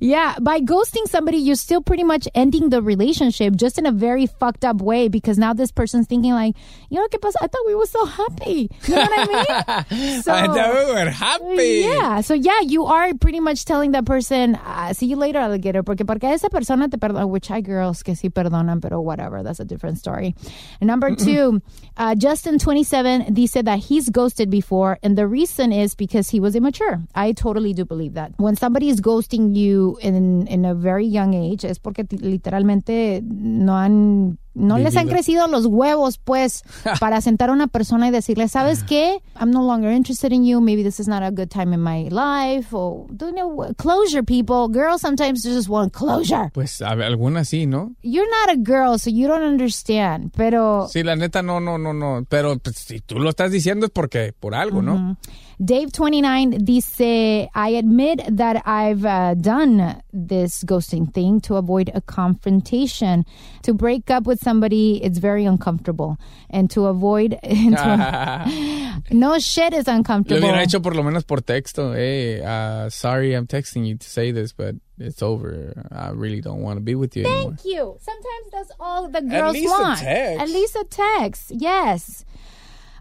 [0.00, 4.26] Yeah, by ghosting somebody, you're still pretty much ending the relationship just in a very
[4.26, 6.56] fucked up way because now this person's thinking like,
[6.88, 7.38] you know, ¿qué pasa?
[7.42, 8.70] I thought we were so happy.
[8.86, 10.22] You know what I mean?
[10.22, 11.80] So, I thought we were happy.
[11.84, 15.82] Yeah, so yeah, you are pretty much telling that person, uh, see you later, alligator,
[15.82, 19.60] porque porque esa persona te perdona, which hay girls que sí perdonan, pero whatever, that's
[19.60, 20.34] a different story.
[20.80, 21.60] And number two,
[21.96, 26.54] uh, Justin, 27, dice that he's ghosted before, and the reason is because he was
[26.54, 27.02] immature.
[27.14, 28.32] I totally do believe that.
[28.38, 33.72] When somebody is ghosting you in, in a very young age, es porque literalmente no
[33.72, 36.62] han no les han crecido los huevos, pues,
[37.00, 39.22] para sentar a una persona y decirle, ¿sabes qué?
[39.40, 40.60] I'm no longer interested in you.
[40.60, 42.74] Maybe this is not a good time in my life.
[42.74, 44.68] Or, you know, closure, people.
[44.68, 46.50] Girls sometimes just want closure.
[46.52, 47.92] Pues algunas sí, ¿no?
[48.02, 50.32] You're not a girl, so you don't understand.
[50.36, 52.24] Pero Sí, la neta no, no, no, no.
[52.28, 55.16] Pero pues, si tú lo estás diciendo es porque por algo, ¿no?
[55.60, 63.24] Dave29 dice, I admit that I've uh, done this ghosting thing to avoid a confrontation.
[63.62, 66.16] To break up with somebody, it's very uncomfortable.
[66.48, 67.38] And to avoid...
[67.42, 70.40] to- no shit is Lo uncomfortable.
[70.48, 71.92] hubiera hecho por lo menos por texto.
[71.92, 75.84] Hey, uh, sorry, I'm texting you to say this, but it's over.
[75.90, 77.56] I really don't want to be with you anymore.
[77.56, 77.96] Thank you.
[78.00, 79.98] Sometimes that's all the girls least a want.
[79.98, 80.40] text.
[80.40, 81.50] At least a text.
[81.50, 82.24] Yes.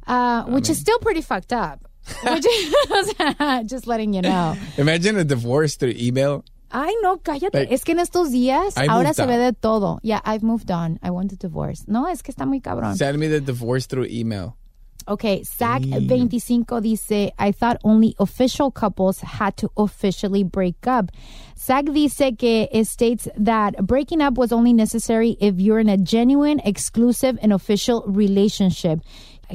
[0.07, 1.86] Uh, which is still pretty fucked up.
[2.23, 3.13] Which is,
[3.69, 4.55] just letting you know.
[4.77, 6.43] Imagine a divorce through email.
[6.69, 7.53] Ay, no, cállate.
[7.53, 9.99] Like, es que en estos días I ahora se ve de todo.
[10.03, 10.99] Yeah, I've moved on.
[11.01, 11.85] I want a divorce.
[11.87, 12.97] No, es que está muy cabrón.
[12.97, 14.57] Send me the divorce through email.
[15.07, 21.11] Okay, Zach25 dice, I thought only official couples had to officially break up.
[21.57, 25.95] Zach dice que it states that breaking up was only necessary if you're in a
[25.95, 28.99] genuine, exclusive, and official relationship.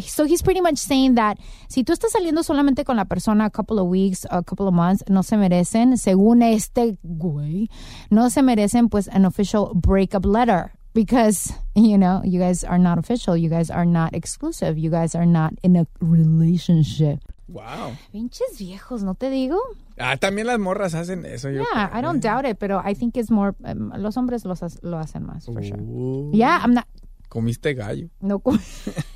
[0.00, 3.50] So he's pretty much saying that si tú estás saliendo solamente con la persona a
[3.50, 7.68] couple of weeks, a couple of months, no se merecen, según este güey,
[8.10, 12.98] no se merecen pues an official breakup letter because you know you guys are not
[12.98, 17.96] official you guys are not exclusive you guys are not in a relationship Wow.
[18.12, 19.56] pinches viejos no te digo
[19.98, 21.48] Ah, también las morras hacen eso.
[21.50, 21.98] Yo yeah creo.
[21.98, 25.24] i don't doubt it pero i think it's more um, los hombres los, lo hacen
[25.24, 26.86] más for sure Uh, yeah i'm not
[27.30, 28.08] Comiste gallo.
[28.20, 28.52] no co-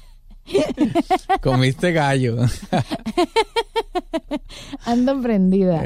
[1.40, 2.46] Comiste gallo.
[4.86, 5.84] ando prendida.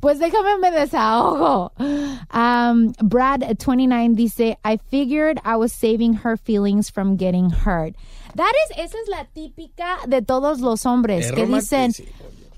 [0.00, 1.72] Pues déjame me desahogo.
[1.78, 7.94] Um, Brad29 dice, I figured I was saving her feelings from getting hurt.
[8.34, 11.92] That is, esa es la típica de todos los hombres Es que dicen.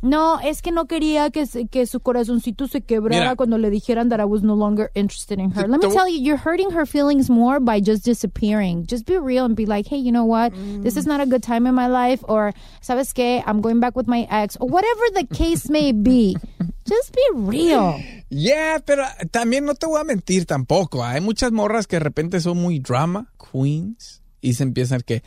[0.04, 3.36] No, es que no quería que, que su corazoncito se quebrara Mira.
[3.36, 5.66] cuando le dijeran that I was no longer interested in her.
[5.66, 8.86] Let me Te- tell you, you're hurting her feelings more by just disappearing.
[8.86, 10.52] Just be real and be like, hey, you know what?
[10.82, 12.22] This is not a good time in my life.
[12.28, 13.42] Or, ¿sabes qué?
[13.46, 14.56] I'm going back with my ex.
[14.60, 16.36] Or whatever the case may be.
[16.86, 17.98] Just be real.
[18.28, 21.02] Yeah, pero también no te voy a mentir tampoco.
[21.02, 25.22] Hay muchas morras que de repente son muy drama queens Y se empieza el que,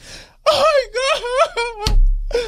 [0.46, 1.98] ¡Ay, God!
[2.30, 2.44] How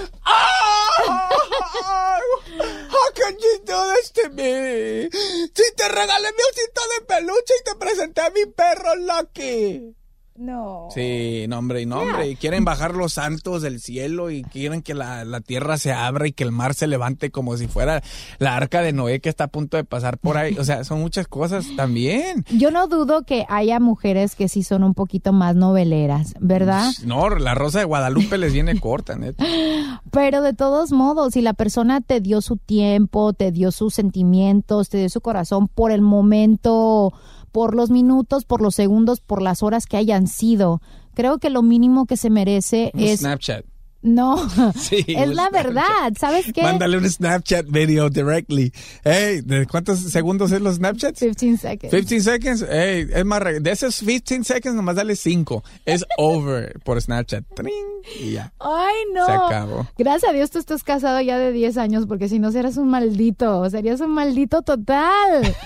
[3.16, 5.10] can you do this to me?
[5.10, 9.96] Si te regalé mi osito de peluche y te presenté a mi perro Lucky.
[10.40, 10.88] No.
[10.94, 12.30] Sí, no, hombre, y no, hombre.
[12.30, 16.28] Y quieren bajar los santos del cielo y quieren que la, la tierra se abra
[16.28, 18.02] y que el mar se levante como si fuera
[18.38, 20.56] la arca de Noé que está a punto de pasar por ahí.
[20.58, 22.46] O sea, son muchas cosas también.
[22.52, 26.90] Yo no dudo que haya mujeres que sí son un poquito más noveleras, ¿verdad?
[27.04, 29.44] No, la rosa de Guadalupe les viene corta, neta.
[30.12, 34.88] Pero de todos modos, si la persona te dio su tiempo, te dio sus sentimientos,
[34.88, 37.14] te dio su corazón por el momento,
[37.52, 40.82] por los minutos, por los segundos, por las horas que hayan sido,
[41.14, 43.20] creo que lo mínimo que se merece es...
[43.20, 43.66] Snapchat.
[44.02, 44.38] No,
[44.76, 45.52] Sí, es la Snapchat.
[45.52, 46.62] verdad, ¿sabes qué?
[46.64, 48.72] Mándale un Snapchat video directly.
[49.04, 51.20] Hey, ¿de cuántos segundos es los Snapchats?
[51.20, 51.94] 15 seconds.
[51.94, 52.66] 15 seconds.
[52.70, 55.64] Hey, es más, de esos 15 seconds nomás dale 5.
[55.86, 57.44] Es over por Snapchat.
[57.56, 57.74] Tring,
[58.22, 58.54] y ya.
[58.60, 59.26] Ay, no.
[59.26, 59.88] Se acabó.
[59.98, 62.88] Gracias a Dios tú estás casado ya de 10 años, porque si no serás un
[62.90, 65.56] maldito, serías un maldito total.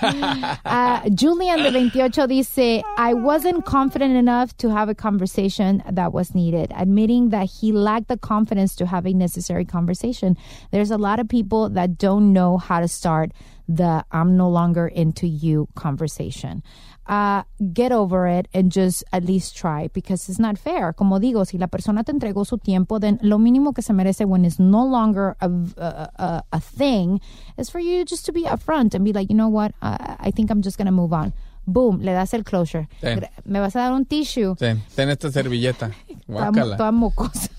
[0.66, 6.34] Ah, Julian de 28 dice, I wasn't confident enough to have a conversation that was
[6.34, 10.36] needed, admitting that he lacked the confidence to have a necessary conversation.
[10.72, 13.32] There's a lot of people that don't know how to start
[13.68, 16.62] the I'm no longer into you conversation.
[17.06, 17.42] Uh,
[17.74, 20.92] get over it and just at least try because it's not fair.
[20.94, 24.26] Como digo, si la persona te entregó su tiempo, then lo mínimo que se merece
[24.26, 27.20] when it's no longer a, a, a, thing
[27.58, 30.30] is for you just to be upfront and be like, you know what, I, I
[30.30, 31.34] think I'm just going to move on.
[31.66, 32.88] Boom, le das el closure.
[33.02, 33.20] Sí.
[33.44, 34.54] Me vas a dar un tissue.
[34.56, 35.90] Sí, ten esta servilleta.
[36.26, 36.76] Toda, Guácala.
[36.76, 37.50] toda mocosa.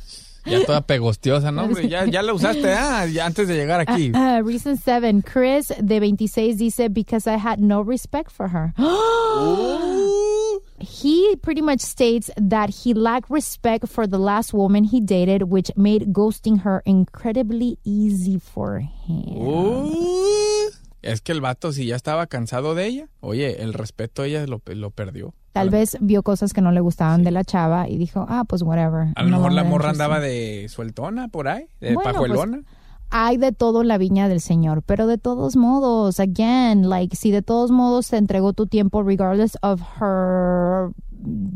[0.45, 1.63] Ya toda pegostiosa, ¿no?
[1.63, 4.11] Hombre, ya, ya la usaste, ah, ya antes de llegar aquí.
[4.13, 8.73] Uh, reason seven, Chris de 26 dice, because I had no respect for her.
[10.79, 15.71] he pretty much states that he lacked respect for the last woman he dated, which
[15.75, 19.41] made ghosting her incredibly easy for him.
[19.41, 20.69] Uh,
[21.05, 24.45] es que el vato, si ya estaba cansado de ella, oye, el respeto a ella
[24.47, 25.33] lo, lo perdió.
[25.53, 28.61] Tal vez vio cosas que no le gustaban de la chava y dijo, ah, pues
[28.61, 29.07] whatever.
[29.15, 32.63] A lo no mejor la morra andaba de sueltona por ahí, de Bueno, pajuelona.
[33.09, 37.41] hay de todo la viña del Señor, pero de todos modos, again, like, si de
[37.41, 40.89] todos modos te entregó tu tiempo, regardless of her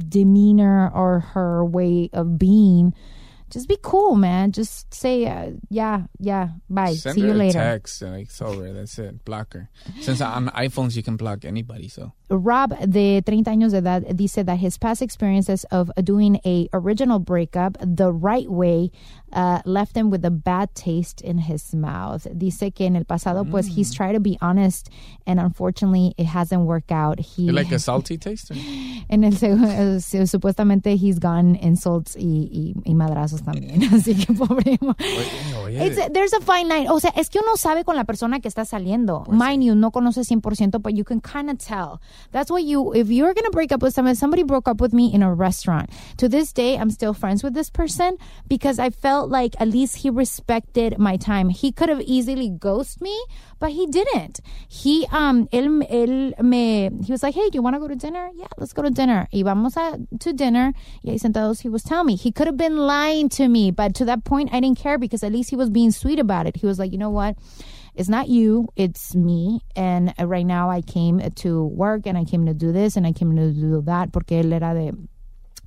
[0.09, 2.93] demeanor or her way of being,
[3.49, 4.51] just be cool, man.
[4.51, 6.93] Just say, uh, yeah, yeah, bye.
[6.93, 7.59] Send See her you a later.
[7.59, 9.69] text, and it's over, that's it, block her.
[10.01, 12.13] Since on iPhones you can block anybody, so.
[12.29, 17.19] Rob, de 30 años de edad, dice that his past experiences of doing a original
[17.19, 18.91] breakup the right way
[19.33, 22.25] uh, left him with a bad taste in his mouth.
[22.35, 23.71] Dice que en el pasado, pues, Mm.
[23.75, 24.89] he's tried to be honest,
[25.27, 27.19] and unfortunately, it hasn't worked out.
[27.19, 28.51] He, like a salty taste?
[28.51, 28.55] or-
[29.09, 33.81] en el eh, supuestamente he's gone insults y, y, y madrazos también.
[33.93, 34.77] Así que pobre.
[35.69, 36.87] It's there's a fine line.
[36.89, 39.23] O sea, es que uno sabe con la persona que está saliendo.
[39.25, 41.99] Pues Mind you, no conoce 100%, but you can kind of tell.
[42.31, 44.93] That's why you, if you're going to break up with someone, somebody broke up with
[44.93, 45.89] me in a restaurant.
[46.17, 49.97] To this day, I'm still friends with this person because I felt like at least
[49.97, 51.49] he respected my time.
[51.49, 53.19] He could have easily ghosted me,
[53.59, 54.39] but he didn't.
[54.67, 57.95] He, um, él, él me, he was like, hey, do you want to go to
[57.95, 58.29] dinner?
[58.35, 59.27] Yeah, let's go to dinner.
[59.31, 60.73] Y vamos a, to dinner.
[61.03, 62.15] Y ahí sentados, he was telling me.
[62.15, 65.23] He could have been lying to me, but to that point, I didn't care because
[65.23, 66.57] at least he was being sweet about it.
[66.57, 67.35] He was like, you know what?
[67.95, 69.61] It's not you, it's me.
[69.75, 73.05] And uh, right now I came to work and I came to do this and
[73.05, 74.93] I came to do that porque él era de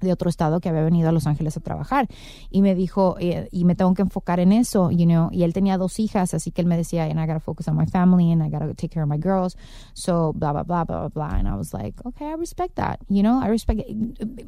[0.02, 2.08] de otro estado que había venido a Los Ángeles a trabajar
[2.50, 5.52] y me dijo eh, y me tengo que enfocar en eso you know y él
[5.52, 8.32] tenía dos hijas así que él me decía and I gotta focus on my family
[8.32, 9.56] and I gotta take care of my girls
[9.94, 13.22] so blah blah blah blah blah and I was like okay I respect that you
[13.22, 13.96] know I respect it.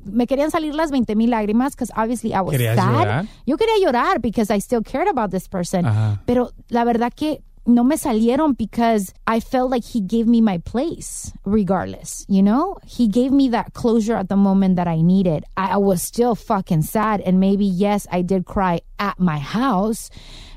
[0.05, 3.27] me querían salir las 20 mil lágrimas because obviously I was ¿Querías sad llorar?
[3.47, 6.21] yo quería llorar because I still cared about this person Ajá.
[6.27, 10.59] pero la verdad que no me salieron because I felt like he gave me my
[10.59, 12.79] place regardless, you know?
[12.85, 15.45] He gave me that closure at the moment that I needed.
[15.57, 20.11] I, was still fucking sad and maybe yes, I did cry at my house.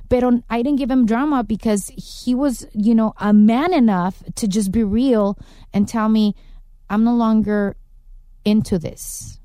[0.09, 4.47] But I didn't give him drama because he was, you know, a man enough to
[4.47, 5.37] just be real
[5.73, 6.33] and tell me,
[6.89, 7.75] I'm no longer
[8.45, 9.39] into this.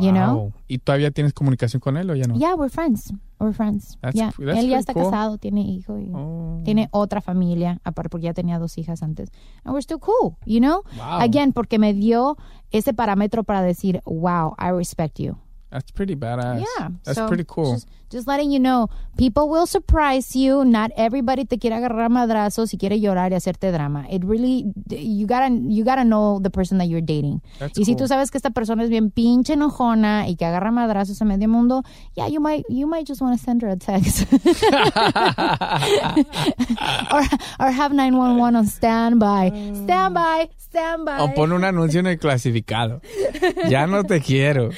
[0.00, 0.34] You know?
[0.36, 0.52] Wow.
[0.66, 2.34] ¿Y todavía tienes comunicación con él o ya no?
[2.36, 3.12] Yeah, we're friends.
[3.38, 3.98] We're friends.
[4.00, 4.30] That's- yeah.
[4.30, 5.04] that's Él ya está cool.
[5.04, 6.62] casado, tiene hijo y Oh.
[6.64, 9.30] tiene otra familia, aparte porque ya tenía dos hijas antes.
[9.64, 10.82] And we're still cool, you know?
[10.96, 11.20] Wow.
[11.20, 12.36] Again, porque me dio
[12.70, 15.36] ese parámetro para decir, wow, I respect you.
[15.74, 16.62] That's pretty badass.
[16.62, 16.90] Yeah.
[17.02, 17.74] That's so pretty cool.
[17.74, 20.64] Just, just letting you know, people will surprise you.
[20.64, 24.06] Not everybody te quiere agarrar madrazos y quiere llorar y hacerte drama.
[24.08, 27.42] It really, you gotta, you gotta know the person that you're dating.
[27.58, 30.70] That's y si tú sabes que esta persona es bien pinche enojona y que agarra
[30.70, 31.82] madrazos a medio mundo,
[32.14, 34.28] yeah, you might, you might just want to send her a text.
[37.10, 37.22] or,
[37.58, 39.50] or have 911 on standby.
[39.74, 41.18] Standby, standby.
[41.18, 43.00] O pon un anuncio en el clasificado.
[43.68, 44.70] Ya no te quiero.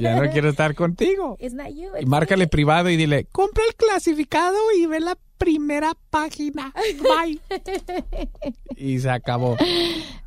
[0.00, 1.36] Ya no quiero estar contigo.
[1.40, 1.90] It's not you.
[1.94, 2.48] Y it's márcale me.
[2.48, 6.72] privado y dile, compra el clasificado y ve la primera página.
[7.02, 7.40] Bye.
[8.76, 9.56] y se acabó.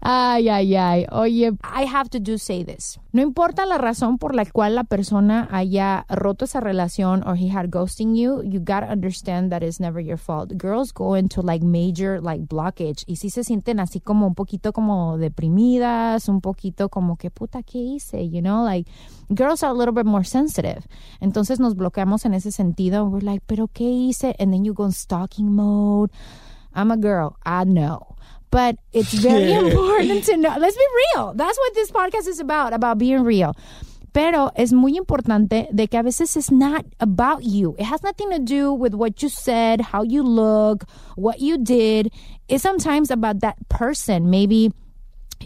[0.01, 1.05] Ay, ay, ay.
[1.11, 2.99] Oye, I have to do say this.
[3.13, 7.49] No importa la razón por la cual la persona haya roto esa relación or he
[7.49, 10.51] had ghosting you, you gotta understand that it's never your fault.
[10.55, 14.71] Girls go into like major like blockage y sí se sienten así como un poquito
[14.71, 18.29] como deprimidas, un poquito como que puta, ¿qué hice?
[18.29, 18.87] You know, like
[19.33, 20.87] girls are a little bit more sensitive.
[21.21, 23.09] Entonces nos bloqueamos en ese sentido.
[23.09, 24.35] We're like, ¿pero qué hice?
[24.39, 26.11] And then you go in stalking mode.
[26.73, 27.37] I'm a girl.
[27.45, 28.15] I know.
[28.51, 30.55] But it's very important to know.
[30.57, 31.33] Let's be real.
[31.35, 33.55] That's what this podcast is about, about being real.
[34.13, 37.75] Pero es muy importante de que a veces it's not about you.
[37.77, 42.11] It has nothing to do with what you said, how you look, what you did.
[42.47, 44.31] It's sometimes about that person.
[44.31, 44.71] Maybe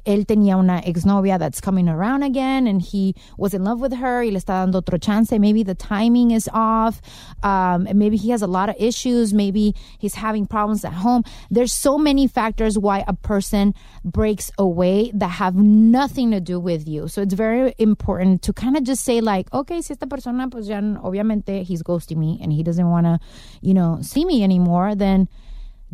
[0.06, 4.24] él tenía una exnovia that's coming around again and he was in love with her
[4.24, 5.32] y le está dando otro chance.
[5.32, 7.02] Maybe the timing is off.
[7.44, 9.34] Um, maybe he has a lot of issues.
[9.34, 11.24] Maybe he's having problems at home.
[11.50, 13.74] There's so many factors why a person
[14.04, 17.08] breaks away that have nothing to do with you.
[17.08, 20.68] So it's very important to kind of just say like, okay, si esta persona pues
[20.68, 23.20] ya obviamente he's ghosting me and he doesn't want to,
[23.62, 25.28] you know, see me anymore, then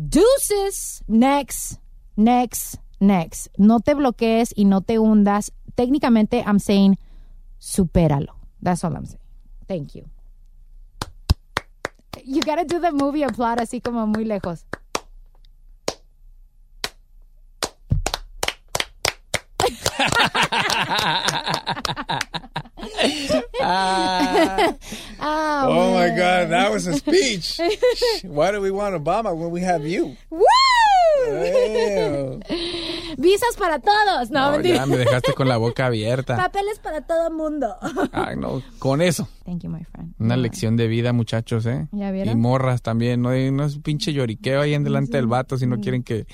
[0.08, 1.78] deuces, next,
[2.16, 3.48] next, next.
[3.56, 5.52] No te bloquees y no te hundas.
[5.74, 6.98] Técnicamente, I'm saying,
[7.58, 8.34] supéralo.
[8.62, 9.20] That's all I'm saying.
[9.66, 10.08] Thank you.
[12.24, 14.64] You gotta do the movie applaud así como muy lejos.
[23.60, 24.74] Ah,
[25.66, 26.16] Oh my man.
[26.16, 27.60] God, that was a speech.
[28.22, 30.16] Why do we want Obama when we have you?
[33.16, 34.30] Visas para todos.
[34.30, 34.76] No, No, mentira.
[34.76, 36.36] ya me dejaste con la boca abierta.
[36.36, 37.74] Papeles para todo mundo.
[38.12, 39.28] Ay, no, con eso.
[39.44, 40.14] Thank you, my friend.
[40.18, 41.88] Una lección de vida, muchachos, ¿eh?
[41.92, 42.40] ¿Ya Y vieron?
[42.40, 46.02] morras también, no, no es pinche lloriqueo ahí en delante del vato si no quieren
[46.02, 46.26] que...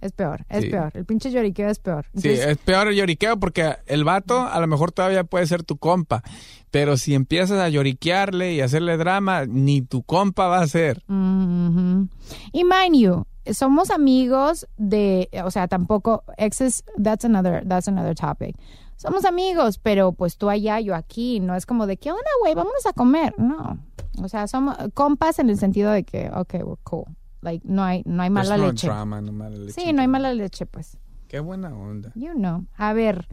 [0.00, 0.70] Es peor, es Sí.
[0.70, 0.90] peor.
[0.94, 2.06] El pinche lloriqueo es peor.
[2.16, 5.76] Sí, es peor el lloriqueo porque el vato a lo mejor todavía puede ser tu
[5.78, 6.24] compa,
[6.72, 11.04] pero si empiezas a lloriquearle y hacerle drama, ni tu compa va a ser.
[11.06, 12.08] mhm.
[12.52, 18.56] Y mind you, somos amigos de, o sea, tampoco exes, that's another, that's another topic.
[18.96, 22.54] Somos amigos, pero pues tú allá, yo aquí, no es como de ¿qué onda, güey?
[22.54, 23.34] Vámonos a comer.
[23.36, 23.78] No.
[24.22, 27.06] O sea, somos compas en el sentido de que, okay, we're cool.
[27.40, 28.86] Like, no hay, no hay There's mala no leche.
[28.86, 29.72] drama, no mala leche.
[29.72, 30.96] Sí, no hay mala leche, pues.
[31.26, 32.12] Qué buena onda.
[32.14, 32.66] You know.
[32.76, 33.26] A ver,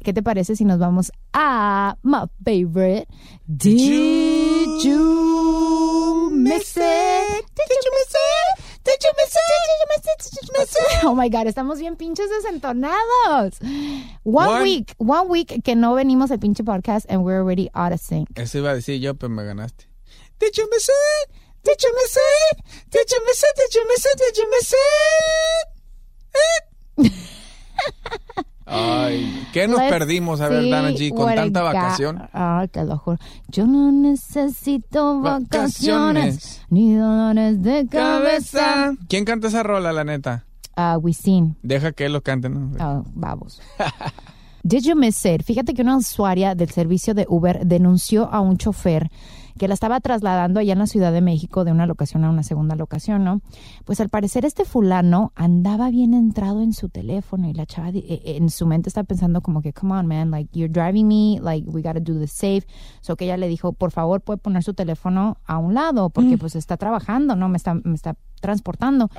[0.00, 3.08] ¿qué te parece si nos vamos a my favorite?
[3.46, 6.76] Did you miss it?
[6.76, 6.84] Did you miss it?
[6.84, 7.54] Did you miss it?
[7.56, 8.64] Did you miss it?
[8.88, 9.34] Did you miss
[10.74, 11.04] it?
[11.04, 13.60] Oh my God, estamos bien pinches desentonados.
[14.24, 17.92] One, One- week, one week que no venimos al pinche podcast and we're already out
[17.92, 18.28] of sync.
[18.38, 19.86] Eso iba a decir yo, pero me ganaste.
[20.38, 21.30] Did you miss it?
[21.64, 22.58] Did you miss it?
[22.90, 23.18] Did you
[28.70, 30.40] Ay, ¿qué nos Let's perdimos?
[30.40, 32.22] A ver, Dana G, con tanta vacación.
[32.32, 33.18] Ay, te lo juro.
[33.48, 36.62] Yo no necesito vacaciones, Vacaciones.
[36.68, 38.58] ni dolores de cabeza.
[38.58, 38.92] Cabeza.
[39.08, 40.44] ¿Quién canta esa rola, la neta?
[40.76, 41.56] Uh, Wisin.
[41.62, 42.70] Deja que él lo cante, ¿no?
[42.78, 43.60] Oh, vamos.
[44.62, 45.42] Did you miss it?
[45.44, 49.08] Fíjate que una usuaria del servicio de Uber denunció a un chofer
[49.58, 52.42] que la estaba trasladando allá en la Ciudad de México de una locación a una
[52.42, 53.40] segunda locación, ¿no?
[53.84, 58.02] Pues al parecer este fulano andaba bien entrado en su teléfono y la chava eh,
[58.04, 61.38] eh, en su mente está pensando como que, come on, man, like you're driving me,
[61.40, 62.66] like we gotta do this safe.
[63.00, 66.38] So que ella le dijo, por favor, puede poner su teléfono a un lado porque
[66.38, 67.48] pues está trabajando, ¿no?
[67.48, 69.10] Me está, me está transportando.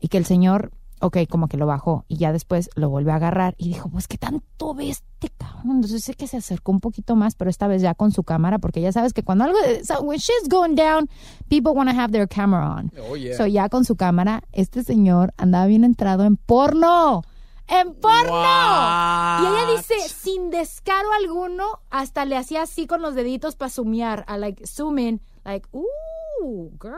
[0.00, 3.16] Y que el señor ok, como que lo bajó y ya después lo vuelve a
[3.16, 5.76] agarrar y dijo, pues qué tanto ve este cabrón.
[5.76, 8.58] Entonces sé que se acercó un poquito más, pero esta vez ya con su cámara,
[8.58, 11.08] porque ya sabes que cuando algo, so when shit's going down,
[11.48, 12.90] people want to have their camera on.
[13.08, 13.36] Oh, yeah.
[13.36, 17.22] So ya con su cámara, este señor andaba bien entrado en porno.
[17.68, 18.30] ¡En porno!
[18.30, 19.42] What?
[19.42, 24.24] Y ella dice, sin descaro alguno, hasta le hacía así con los deditos para zoomear,
[24.28, 26.94] a like zoom in, like, ooh, girl.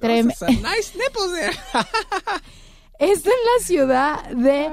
[0.00, 1.52] Trem- nice nipples there.
[2.98, 4.68] Esto en la ciudad de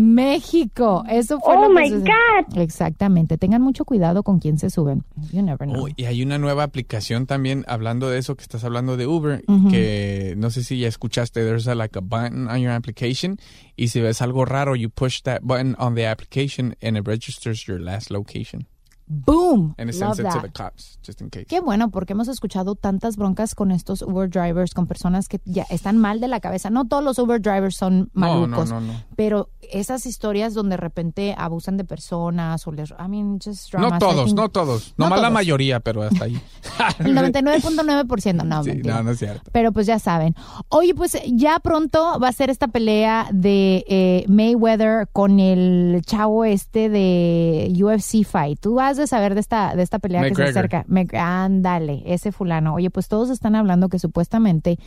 [0.00, 1.04] México.
[1.08, 2.12] Eso fue Oh, lo que my sucedió.
[2.48, 2.58] God.
[2.58, 3.38] Exactamente.
[3.38, 5.04] Tengan mucho cuidado con quién se suben.
[5.32, 5.84] You never know.
[5.86, 9.44] Oh, y hay una nueva aplicación también, hablando de eso que estás hablando de Uber,
[9.70, 13.38] que no sé si ya escuchaste, there's a, like a button on your application,
[13.76, 17.66] y si ves algo raro, you push that button on the application and it registers
[17.66, 18.66] your last location.
[19.08, 19.74] Boom.
[19.78, 20.42] And it Love sends it to that.
[20.42, 21.46] the cops, just in case.
[21.46, 25.64] Qué bueno, porque hemos escuchado tantas broncas con estos Uber drivers, con personas que ya
[25.70, 26.70] están mal de la cabeza.
[26.70, 28.92] No todos los Uber drivers son No, no, malucos, no, no.
[29.16, 32.90] pero esas historias donde de repente abusan de personas o les...
[32.90, 33.88] I mean, just No.
[33.88, 34.94] I todos, think- no todos.
[34.98, 35.34] No Nomás la todos.
[35.34, 36.40] mayoría, pero hasta ahí.
[36.98, 38.96] El 99.9%, no, Sí, mentira.
[38.98, 39.50] no, no es cierto.
[39.52, 40.34] Pero pues ya saben.
[40.68, 46.44] Oye, pues ya pronto va a ser esta pelea de eh, Mayweather con el chavo
[46.44, 48.60] este de UFC Fight.
[48.60, 50.84] Tú has de saber de esta, de esta pelea que se acerca.
[50.88, 52.74] Mc- ándale, ese fulano.
[52.74, 54.78] Oye, pues todos están hablando que supuestamente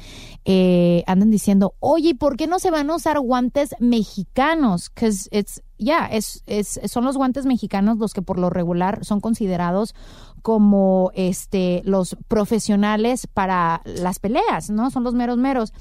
[0.45, 4.89] eh, andan diciendo, oye, ¿y por qué no se van a usar guantes mexicanos?
[4.89, 9.19] Que it's, ya, es, es, son los guantes mexicanos los que por lo regular son
[9.21, 9.95] considerados
[10.43, 14.91] como este los profesionales para las peleas, ¿no?
[14.91, 15.73] Son los meros meros.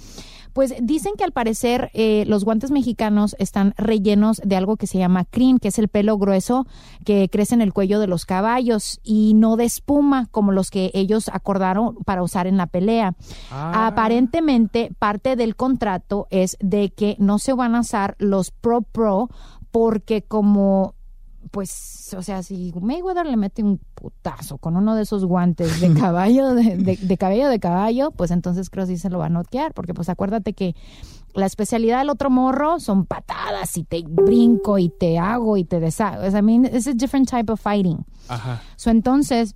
[0.52, 4.98] Pues dicen que al parecer eh, los guantes mexicanos están rellenos de algo que se
[4.98, 6.66] llama crin, que es el pelo grueso
[7.04, 10.90] que crece en el cuello de los caballos y no de espuma como los que
[10.94, 13.14] ellos acordaron para usar en la pelea.
[13.50, 19.28] Aparentemente parte del contrato es de que no se van a usar los Pro Pro
[19.70, 20.94] porque como
[21.50, 25.92] pues, o sea, si Mayweather le mete un putazo con uno de esos guantes de
[25.94, 29.26] caballo, de, de- de cabello de caballo, pues entonces creo que sí se lo va
[29.26, 30.74] a noquear, porque pues acuérdate que
[31.34, 35.80] la especialidad del otro morro son patadas y te brinco y te hago y te
[35.80, 36.26] deshago.
[36.26, 38.04] I mean, it's a different type of fighting.
[38.28, 38.62] Ajá.
[38.76, 39.54] So, entonces,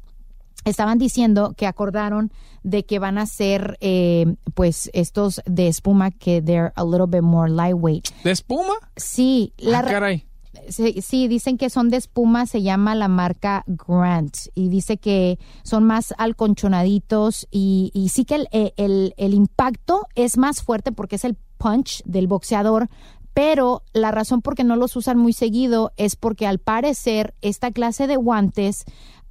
[0.64, 2.32] estaban diciendo que acordaron
[2.62, 7.22] de que van a ser, eh, pues, estos de espuma que they're a little bit
[7.22, 8.08] more lightweight.
[8.24, 8.74] ¿De espuma?
[8.96, 10.26] Sí, la Ah, ra- caray.
[10.68, 15.38] Sí, sí, dicen que son de espuma, se llama la marca Grant y dice que
[15.62, 20.92] son más alconchonaditos y, y sí que el, eh, el- el impacto es más fuerte
[20.92, 22.88] porque es el punch del boxeador,
[23.32, 27.70] pero la razón por qué no los usan muy seguido es porque al parecer esta
[27.72, 28.84] clase de guantes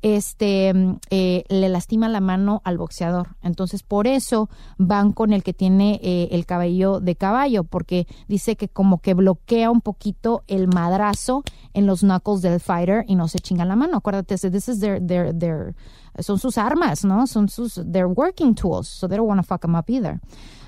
[0.04, 3.36] este mm, eh, le lastima la mano al boxeador.
[3.42, 8.56] Entonces, por eso van con el que tiene eh, el cabello de caballo, porque dice
[8.56, 11.44] que como que bloquea un poquito el madrazo
[11.74, 13.98] en los knuckles del fighter y no se chinga la mano.
[13.98, 15.74] Acuérdate, this is their, their, their,
[16.20, 17.26] son sus armas, ¿no?
[17.26, 20.20] Son sus, their working tools, so they don't want to fuck them up either.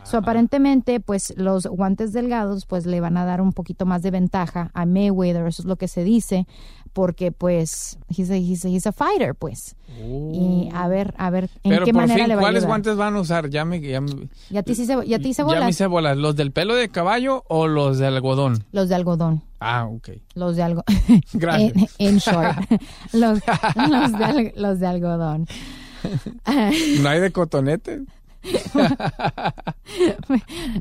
[0.05, 4.11] So, aparentemente, pues los guantes delgados, pues le van a dar un poquito más de
[4.11, 6.45] ventaja a Mayweather, eso es lo que se dice,
[6.95, 9.75] porque pues he's a, he's a, he's a fighter, pues.
[9.99, 12.59] Y a ver, a ver, en Pero qué por manera fin, le va a ¿cuáles
[12.63, 12.69] ayudar.
[12.69, 13.49] guantes van a usar?
[13.49, 15.63] Ya me, ya, me- ¿Ya te hice, ya te hice ya bolas?
[15.65, 16.15] me hice bolas.
[16.15, 18.63] ¿Los del pelo de caballo o los de algodón?
[18.71, 19.43] Los de algodón.
[19.59, 20.09] Ah, ok.
[20.35, 20.83] Los de algo.
[21.33, 21.73] Gracias.
[21.99, 22.57] En, en short.
[23.11, 23.39] los,
[23.89, 25.47] los de, al- los de algodón.
[27.01, 28.03] ¿No hay de cotonete?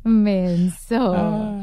[0.05, 1.15] Menso.
[1.17, 1.61] Ah.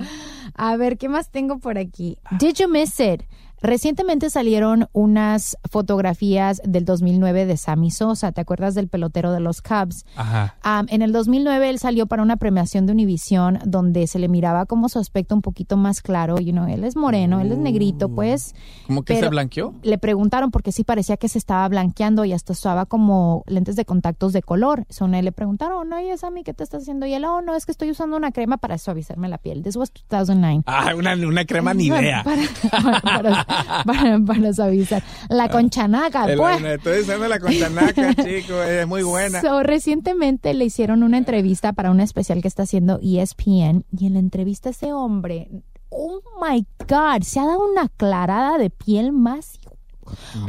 [0.56, 2.18] A ver, ¿qué más tengo por aquí?
[2.40, 3.24] Did you miss it?
[3.62, 8.32] Recientemente salieron unas fotografías del 2009 de Sammy Sosa.
[8.32, 10.06] ¿Te acuerdas del pelotero de los Cubs?
[10.16, 10.56] Ajá.
[10.66, 14.66] Um, en el 2009 él salió para una premiación de Univision donde se le miraba
[14.66, 16.40] como su aspecto un poquito más claro.
[16.40, 18.56] You know, él es moreno, él es negrito, pues.
[18.88, 19.76] ¿Cómo que se blanqueó?
[19.84, 23.86] Le preguntaron porque sí parecía que se estaba blanqueando y hasta usaba como lentes de
[23.86, 24.86] contactos de color.
[24.90, 27.06] Son él le preguntaron, oye Sammy, ¿qué te estás haciendo?
[27.06, 29.62] Y él, oh, no, es que estoy usando una crema para suavizarme la piel.
[29.62, 30.64] This was 2009.
[30.66, 32.24] Ah, una, una crema ni idea.
[32.24, 32.42] Para,
[32.72, 33.46] para, para-
[33.86, 35.04] para- para suavizar.
[35.30, 36.62] La conchanaca, El- pues.
[36.64, 39.42] estoy diciendo la conchanaca, chico, es muy buena.
[39.42, 44.14] So, recientemente le hicieron una entrevista para un especial que está haciendo ESPN y en
[44.14, 45.50] la entrevista ese hombre,
[45.90, 49.60] oh my God, se ha dado una aclarada de piel más,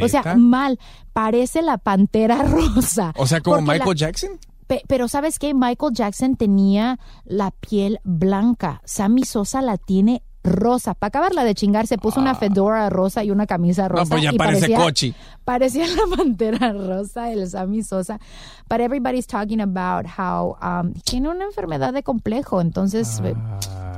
[0.00, 0.78] o sea, mal,
[1.12, 3.12] parece la pantera rosa.
[3.16, 4.30] O sea, como Michael la- Jackson.
[4.66, 5.52] Pe- pero ¿sabes qué?
[5.54, 10.94] Michael Jackson tenía la piel blanca, Sammy Sosa la tiene rosa.
[10.94, 14.02] Para acabarla de chingar, se puso una fedora rosa y una camisa rosa.
[14.02, 14.04] Ah.
[14.04, 15.14] No, pues ya y parece parecía- Cochi.
[15.44, 18.18] Parecía la pantera rosa, el Sammy Sosa.
[18.68, 22.60] But everybody's talking about how um, tiene una enfermedad de complejo.
[22.60, 23.34] Entonces, eh,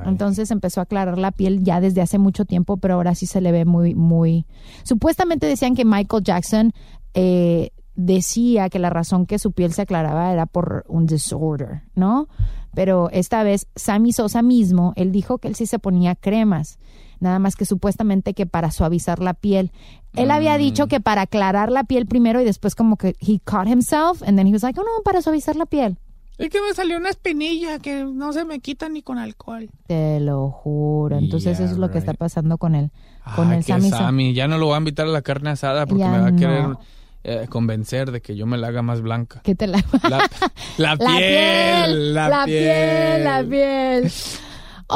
[0.06, 3.40] entonces empezó a aclarar la piel ya desde hace mucho tiempo, pero ahora sí se
[3.40, 4.46] le ve muy, muy.
[4.82, 6.72] Supuestamente decían que Michael Jackson
[7.14, 12.28] eh, decía que la razón que su piel se aclaraba era por un disorder, ¿no?
[12.74, 16.78] Pero esta vez Sammy Sosa mismo, él dijo que él sí se ponía cremas,
[17.20, 19.70] nada más que supuestamente que para suavizar la piel.
[20.14, 23.68] Él había dicho que para aclarar la piel primero y después como que he caught
[23.68, 25.96] himself and then he was like, oh no, para suavizar la piel.
[26.36, 29.70] Es que me salió una espinilla que no se me quita ni con alcohol.
[29.86, 31.16] Te lo juro.
[31.16, 32.90] Entonces Yeah, eso es lo que está pasando con él.
[33.36, 33.90] Con Ay, el que Sammy.
[33.90, 34.34] Sammy.
[34.34, 36.30] Ya no lo voy a invitar a la carne asada porque Ya me va a
[36.32, 36.80] no.
[37.24, 39.40] Eh, convencer de que yo me la haga más blanca.
[39.42, 39.82] ¿Qué te la...
[40.08, 40.28] La,
[40.76, 43.24] la piel, la, piel.
[43.24, 44.12] la piel.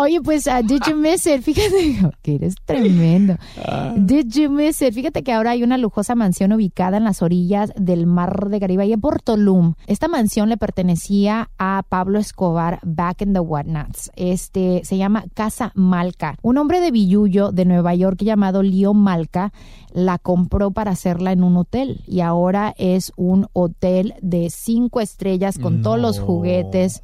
[0.00, 1.42] Oye, pues, ah, did you miss it?
[1.42, 3.36] Fíjate que eres tremendo.
[3.64, 3.94] Ah.
[3.96, 4.94] Did you miss it?
[4.94, 8.86] Fíjate que ahora hay una lujosa mansión ubicada en las orillas del mar de Caribe,
[8.86, 9.74] y en Portolum.
[9.88, 14.12] Esta mansión le pertenecía a Pablo Escobar back in the whatnots.
[14.14, 16.36] Este se llama Casa Malca.
[16.42, 19.52] Un hombre de Villullo de Nueva York llamado Leo Malca
[19.92, 25.58] la compró para hacerla en un hotel y ahora es un hotel de cinco estrellas
[25.58, 27.02] con todos los juguetes.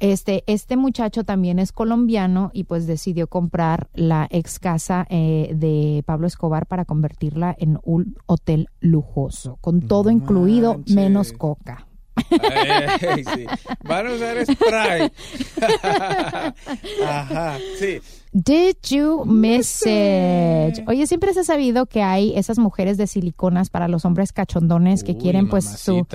[0.00, 6.02] Este, este muchacho también es colombiano y pues decidió comprar la ex casa eh, de
[6.06, 11.86] Pablo Escobar para convertirla en un hotel lujoso, con todo incluido menos coca.
[12.30, 13.46] Ey, sí.
[13.84, 15.12] Van a usar spray.
[17.06, 18.00] Ajá, sí.
[18.32, 20.86] Did you miss it?
[20.86, 25.02] Oye, siempre se ha sabido que hay esas mujeres de siliconas para los hombres cachondones
[25.02, 26.06] que Uy, quieren pues su...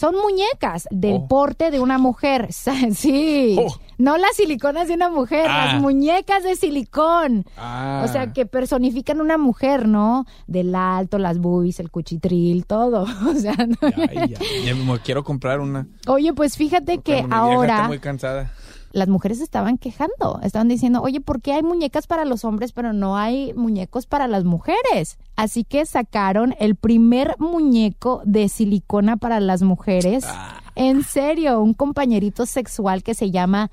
[0.00, 1.28] Son muñecas del Oh.
[1.28, 2.48] porte de una mujer.
[2.94, 3.56] Sí.
[3.58, 3.76] Oh.
[3.98, 5.66] No las siliconas de una mujer, Ah.
[5.66, 7.44] las muñecas de silicón.
[7.58, 8.02] Ah.
[8.02, 10.24] O sea, que personifican una mujer, ¿no?
[10.46, 13.04] Del alto, las boobies, el cuchitril, todo.
[13.30, 13.88] O sea, no-
[14.26, 15.86] ya, ya me quiero comprar una.
[16.06, 18.52] Oye, pues fíjate que ahora está muy cansada.
[18.92, 20.40] Las mujeres estaban quejando.
[20.42, 24.28] Estaban diciendo, oye, ¿por qué hay muñecas para los hombres, pero no hay muñecos para
[24.28, 25.18] las mujeres?
[25.36, 30.24] Así que sacaron el primer muñeco de silicona para las mujeres.
[30.26, 30.60] Ah.
[30.74, 33.70] En serio, un compañerito sexual que se llama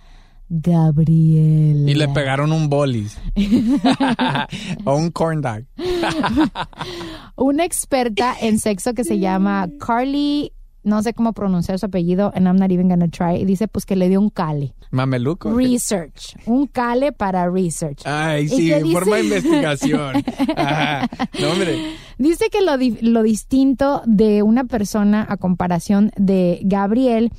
[0.49, 1.87] Gabriel.
[1.89, 3.17] Y le pegaron un bolis.
[4.85, 5.63] o un corn dog.
[7.35, 10.53] Una experta en sexo que se llama Carly,
[10.87, 13.35] no sé cómo pronunciar su apellido, and I'm not even gonna try.
[13.41, 14.73] Y dice pues que le dio un cale.
[14.91, 15.53] Mameluco.
[15.53, 16.37] Research.
[16.45, 18.01] Un cale para research.
[18.05, 20.23] Ay, ¿Y sí, forma de investigación.
[20.55, 21.09] Ajá.
[21.39, 21.95] No, hombre.
[22.17, 27.31] Dice que lo, lo distinto de una persona a comparación de Gabriel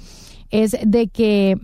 [0.51, 1.57] es de que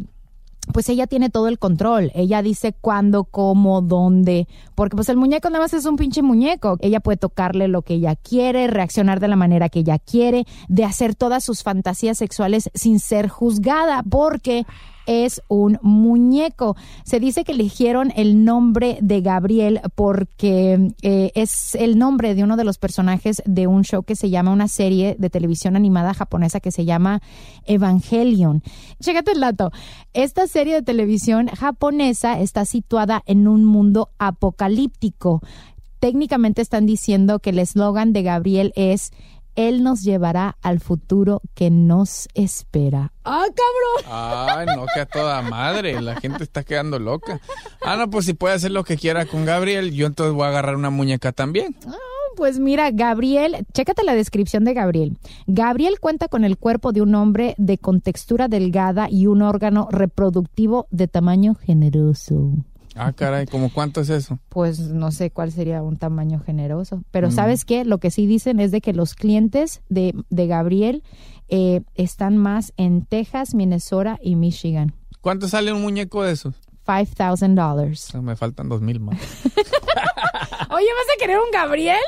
[0.72, 2.10] pues ella tiene todo el control.
[2.14, 4.48] Ella dice cuándo, cómo, dónde.
[4.74, 6.78] Porque pues el muñeco nada más es un pinche muñeco.
[6.80, 10.84] Ella puede tocarle lo que ella quiere, reaccionar de la manera que ella quiere, de
[10.84, 14.66] hacer todas sus fantasías sexuales sin ser juzgada, porque
[15.06, 16.76] es un muñeco.
[17.04, 22.56] Se dice que eligieron el nombre de Gabriel porque eh, es el nombre de uno
[22.56, 26.60] de los personajes de un show que se llama, una serie de televisión animada japonesa
[26.60, 27.22] que se llama
[27.66, 28.62] Evangelion.
[29.00, 29.70] Chécate el dato.
[30.12, 35.40] Esta serie de televisión japonesa está situada en un mundo apocalíptico.
[36.00, 39.12] Técnicamente están diciendo que el eslogan de Gabriel es
[39.56, 43.12] él nos llevará al futuro que nos espera.
[43.24, 44.58] ¡Ah, cabrón!
[44.58, 46.00] Ay, no, que a toda madre.
[46.00, 47.40] La gente está quedando loca.
[47.82, 50.48] Ah, no, pues si puede hacer lo que quiera con Gabriel, yo entonces voy a
[50.48, 51.76] agarrar una muñeca también.
[52.36, 55.16] Pues mira, Gabriel, chécate la descripción de Gabriel.
[55.46, 60.88] Gabriel cuenta con el cuerpo de un hombre de contextura delgada y un órgano reproductivo
[60.90, 62.52] de tamaño generoso.
[62.96, 64.38] Ah, caray, ¿cómo cuánto es eso?
[64.48, 67.02] Pues no sé cuál sería un tamaño generoso.
[67.10, 67.32] Pero Mm.
[67.32, 67.84] ¿sabes qué?
[67.84, 71.02] Lo que sí dicen es de que los clientes de, de Gabriel
[71.48, 74.94] eh, están más en Texas, Minnesota y Michigan.
[75.20, 76.54] ¿Cuánto sale un muñeco de esos?
[76.86, 78.10] $5,000.
[78.14, 79.18] Ah, Me faltan dos mil más.
[80.70, 82.00] Oye, ¿vas a querer un Gabriel?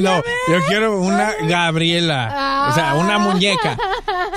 [0.00, 2.68] no, yo quiero una Gabriela.
[2.70, 3.76] O sea, una muñeca.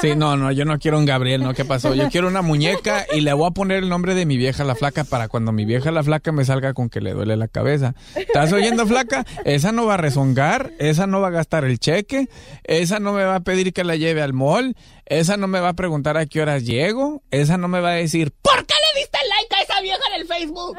[0.02, 1.54] Sí, no, no, yo no quiero un Gabriel, ¿no?
[1.54, 1.94] ¿Qué pasó?
[1.94, 4.76] Yo quiero una muñeca y le voy a poner el nombre de mi vieja la
[4.76, 7.94] flaca para cuando mi vieja la flaca me salga con que le duele la cabeza.
[8.16, 9.26] ¿Estás oyendo, flaca?
[9.46, 12.30] Esa no va a rezongar, esa no va a gastar el cheque,
[12.64, 15.70] esa no me va a pedir que la lleve al mall, esa no me va
[15.70, 19.00] a preguntar a qué horas llego, esa no me va a decir, ¿Por qué le
[19.02, 20.78] diste like a esa vieja en el Facebook?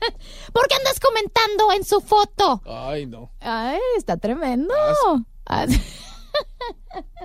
[0.52, 2.62] ¿Por qué andas comentando en su foto?
[2.66, 3.30] ay, no.
[3.40, 4.74] Ay, está tremendo.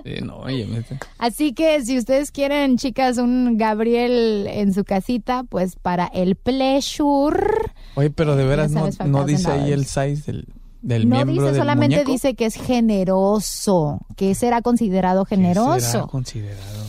[0.04, 0.84] Sí, no, oye, me-
[1.18, 7.72] Así que si ustedes quieren, chicas, un Gabriel en su casita, pues para el pleasure.
[7.94, 9.26] Oye, pero de veras no, sabes, no $5,000.
[9.26, 10.48] dice ahí el size del,
[10.82, 12.12] del no miembro dice, del solamente muñeco.
[12.12, 16.06] dice que es generoso, que será considerado Será generoso.
[16.08, 16.83] considerado generoso.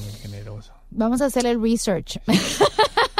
[0.95, 2.19] Vamos a hacer el research.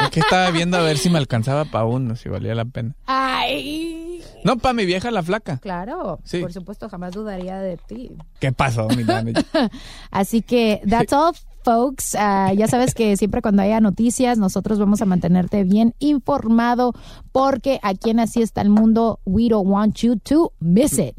[0.03, 2.93] Es que estaba viendo a ver si me alcanzaba para uno, si valía la pena.
[3.07, 5.57] Ay, No, para mi vieja la flaca.
[5.57, 6.41] claro, Sí.
[6.41, 8.11] por supuesto, jamás dudaría de ti.
[8.39, 9.03] ¿Qué pasó, mi?
[10.11, 12.13] Así que, that's all, folks.
[12.19, 16.93] Ah, ya sabes que siempre cuando haya noticias, nosotros vamos a mantenerte bien informado,
[17.31, 21.15] porque aquí en Así está el mundo, we don't want you to miss it.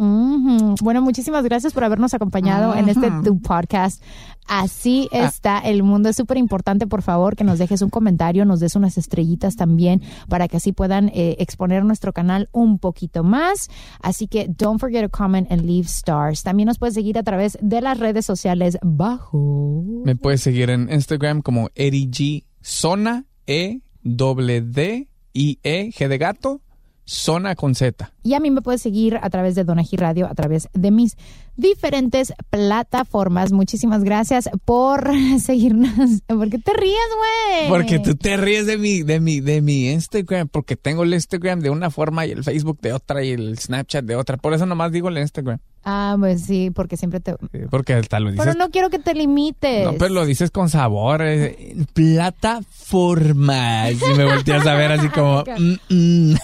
[0.00, 4.02] Bueno, muchísimas gracias por habernos acompañado en este tu podcast.
[4.46, 6.08] Así está el mundo.
[6.08, 10.00] Es súper importante, por favor, que nos dejes un comentario, nos des unas estrellitas también
[10.28, 13.68] para que así puedan eh, exponer nuestro canal un poquito más.
[14.00, 16.42] Así que don't forget to comment and leave stars.
[16.42, 19.84] También nos puedes seguir a través de las redes sociales bajo.
[20.06, 26.08] Me puedes seguir en Instagram como Eddie G Zona E D D I E G
[26.08, 26.62] de gato
[27.10, 28.12] Zona con Z.
[28.22, 31.16] Y a mí me puedes seguir a través de Donaji Radio, a través de mis
[31.56, 33.50] diferentes plataformas.
[33.50, 36.20] Muchísimas gracias por seguirnos.
[36.28, 37.68] ¿Por qué te ríes, güey?
[37.68, 41.58] Porque tú te ríes de mi, de mi, de mi Instagram, porque tengo el Instagram
[41.60, 44.36] de una forma y el Facebook de otra y el Snapchat de otra.
[44.36, 45.58] Por eso nomás digo el Instagram.
[45.82, 47.34] Ah, pues sí, porque siempre te...
[47.70, 48.44] Porque hasta lo dices.
[48.46, 49.84] Pero no quiero que te limites.
[49.84, 51.22] No, pero lo dices con sabor.
[51.22, 53.92] eh, Plataformas.
[53.92, 55.42] Y me volteas a ver así como.
[55.58, 56.34] mm, mm.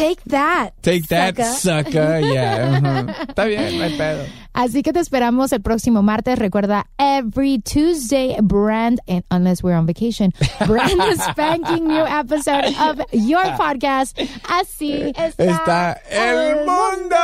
[0.00, 0.72] Take that.
[0.82, 1.92] Take that, sucker.
[1.92, 2.20] sucker.
[2.20, 2.80] Yeah.
[2.80, 3.10] ujú.
[3.28, 4.24] Está bien, no hay pedo.
[4.52, 6.38] Así que te esperamos el próximo martes.
[6.38, 10.32] Recuerda, every Tuesday, brand, and unless we're on vacation,
[10.66, 14.18] brand spanking new episode of your podcast.
[14.48, 17.16] Así está, Está el mundo.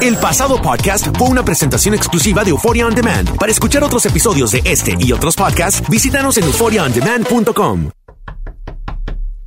[0.00, 3.36] El pasado podcast fue una presentación exclusiva de Euphoria On Demand.
[3.36, 7.97] Para escuchar otros episodios de este y otros podcasts, visítanos en euphoriaondemand.com.